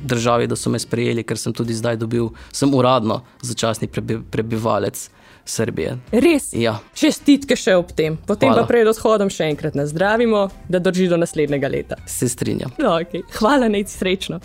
državi, 0.05 0.47
da 0.47 0.57
so 0.57 0.71
me 0.71 0.79
sprejeli, 0.79 1.25
ker 1.25 1.39
sem 1.39 1.53
tudi 1.53 1.75
zdaj 1.75 1.97
dobil, 1.97 2.31
sem 2.53 2.75
uradno 2.75 3.23
začasni 3.43 3.89
prebivalec. 4.31 5.11
Srbije. 5.47 5.93
Res? 6.11 6.49
Ja. 6.59 6.73
Čestitke 6.99 7.55
še 7.55 7.77
ob 7.79 7.93
tem. 7.95 8.17
Potem 8.27 8.51
Hvala. 8.51 8.65
pa 8.65 8.67
pred 8.67 8.89
odhodom 8.91 9.31
še 9.31 9.47
enkrat 9.53 9.77
nazdravimo, 9.79 10.49
da 10.67 10.81
drži 10.83 11.07
do 11.13 11.21
naslednjega 11.23 11.71
leta. 11.71 12.01
Se 12.11 12.27
strinjam. 12.27 12.75
No, 12.83 12.97
okay. 12.99 13.23
Hvala, 13.39 13.71
nec 13.71 13.95
srečno. 13.95 14.41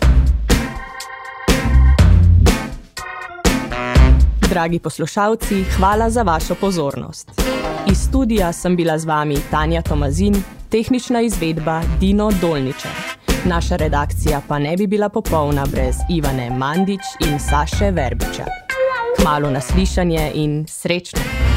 Dragi 4.46 4.78
poslušalci, 4.78 5.64
hvala 5.74 6.10
za 6.10 6.22
vašo 6.22 6.54
pozornost. 6.54 7.34
Iz 7.90 7.98
studia 7.98 8.52
sem 8.52 8.76
bila 8.76 8.98
z 8.98 9.04
vami 9.04 9.36
Tanja 9.50 9.82
Tomazin, 9.82 10.38
tehnična 10.70 11.20
izvedba 11.26 11.82
Dino 12.00 12.30
Dolničar. 12.40 13.21
Naša 13.44 13.76
redakcija 13.76 14.40
pa 14.48 14.58
ne 14.58 14.76
bi 14.76 14.86
bila 14.86 15.08
popolna 15.08 15.66
brez 15.72 15.96
Ivane 16.10 16.50
Mandič 16.50 17.00
in 17.26 17.38
Saše 17.38 17.90
Verbiča. 17.90 18.44
Kmalo 19.20 19.50
naslišanje 19.50 20.30
in 20.34 20.66
srečno! 20.68 21.51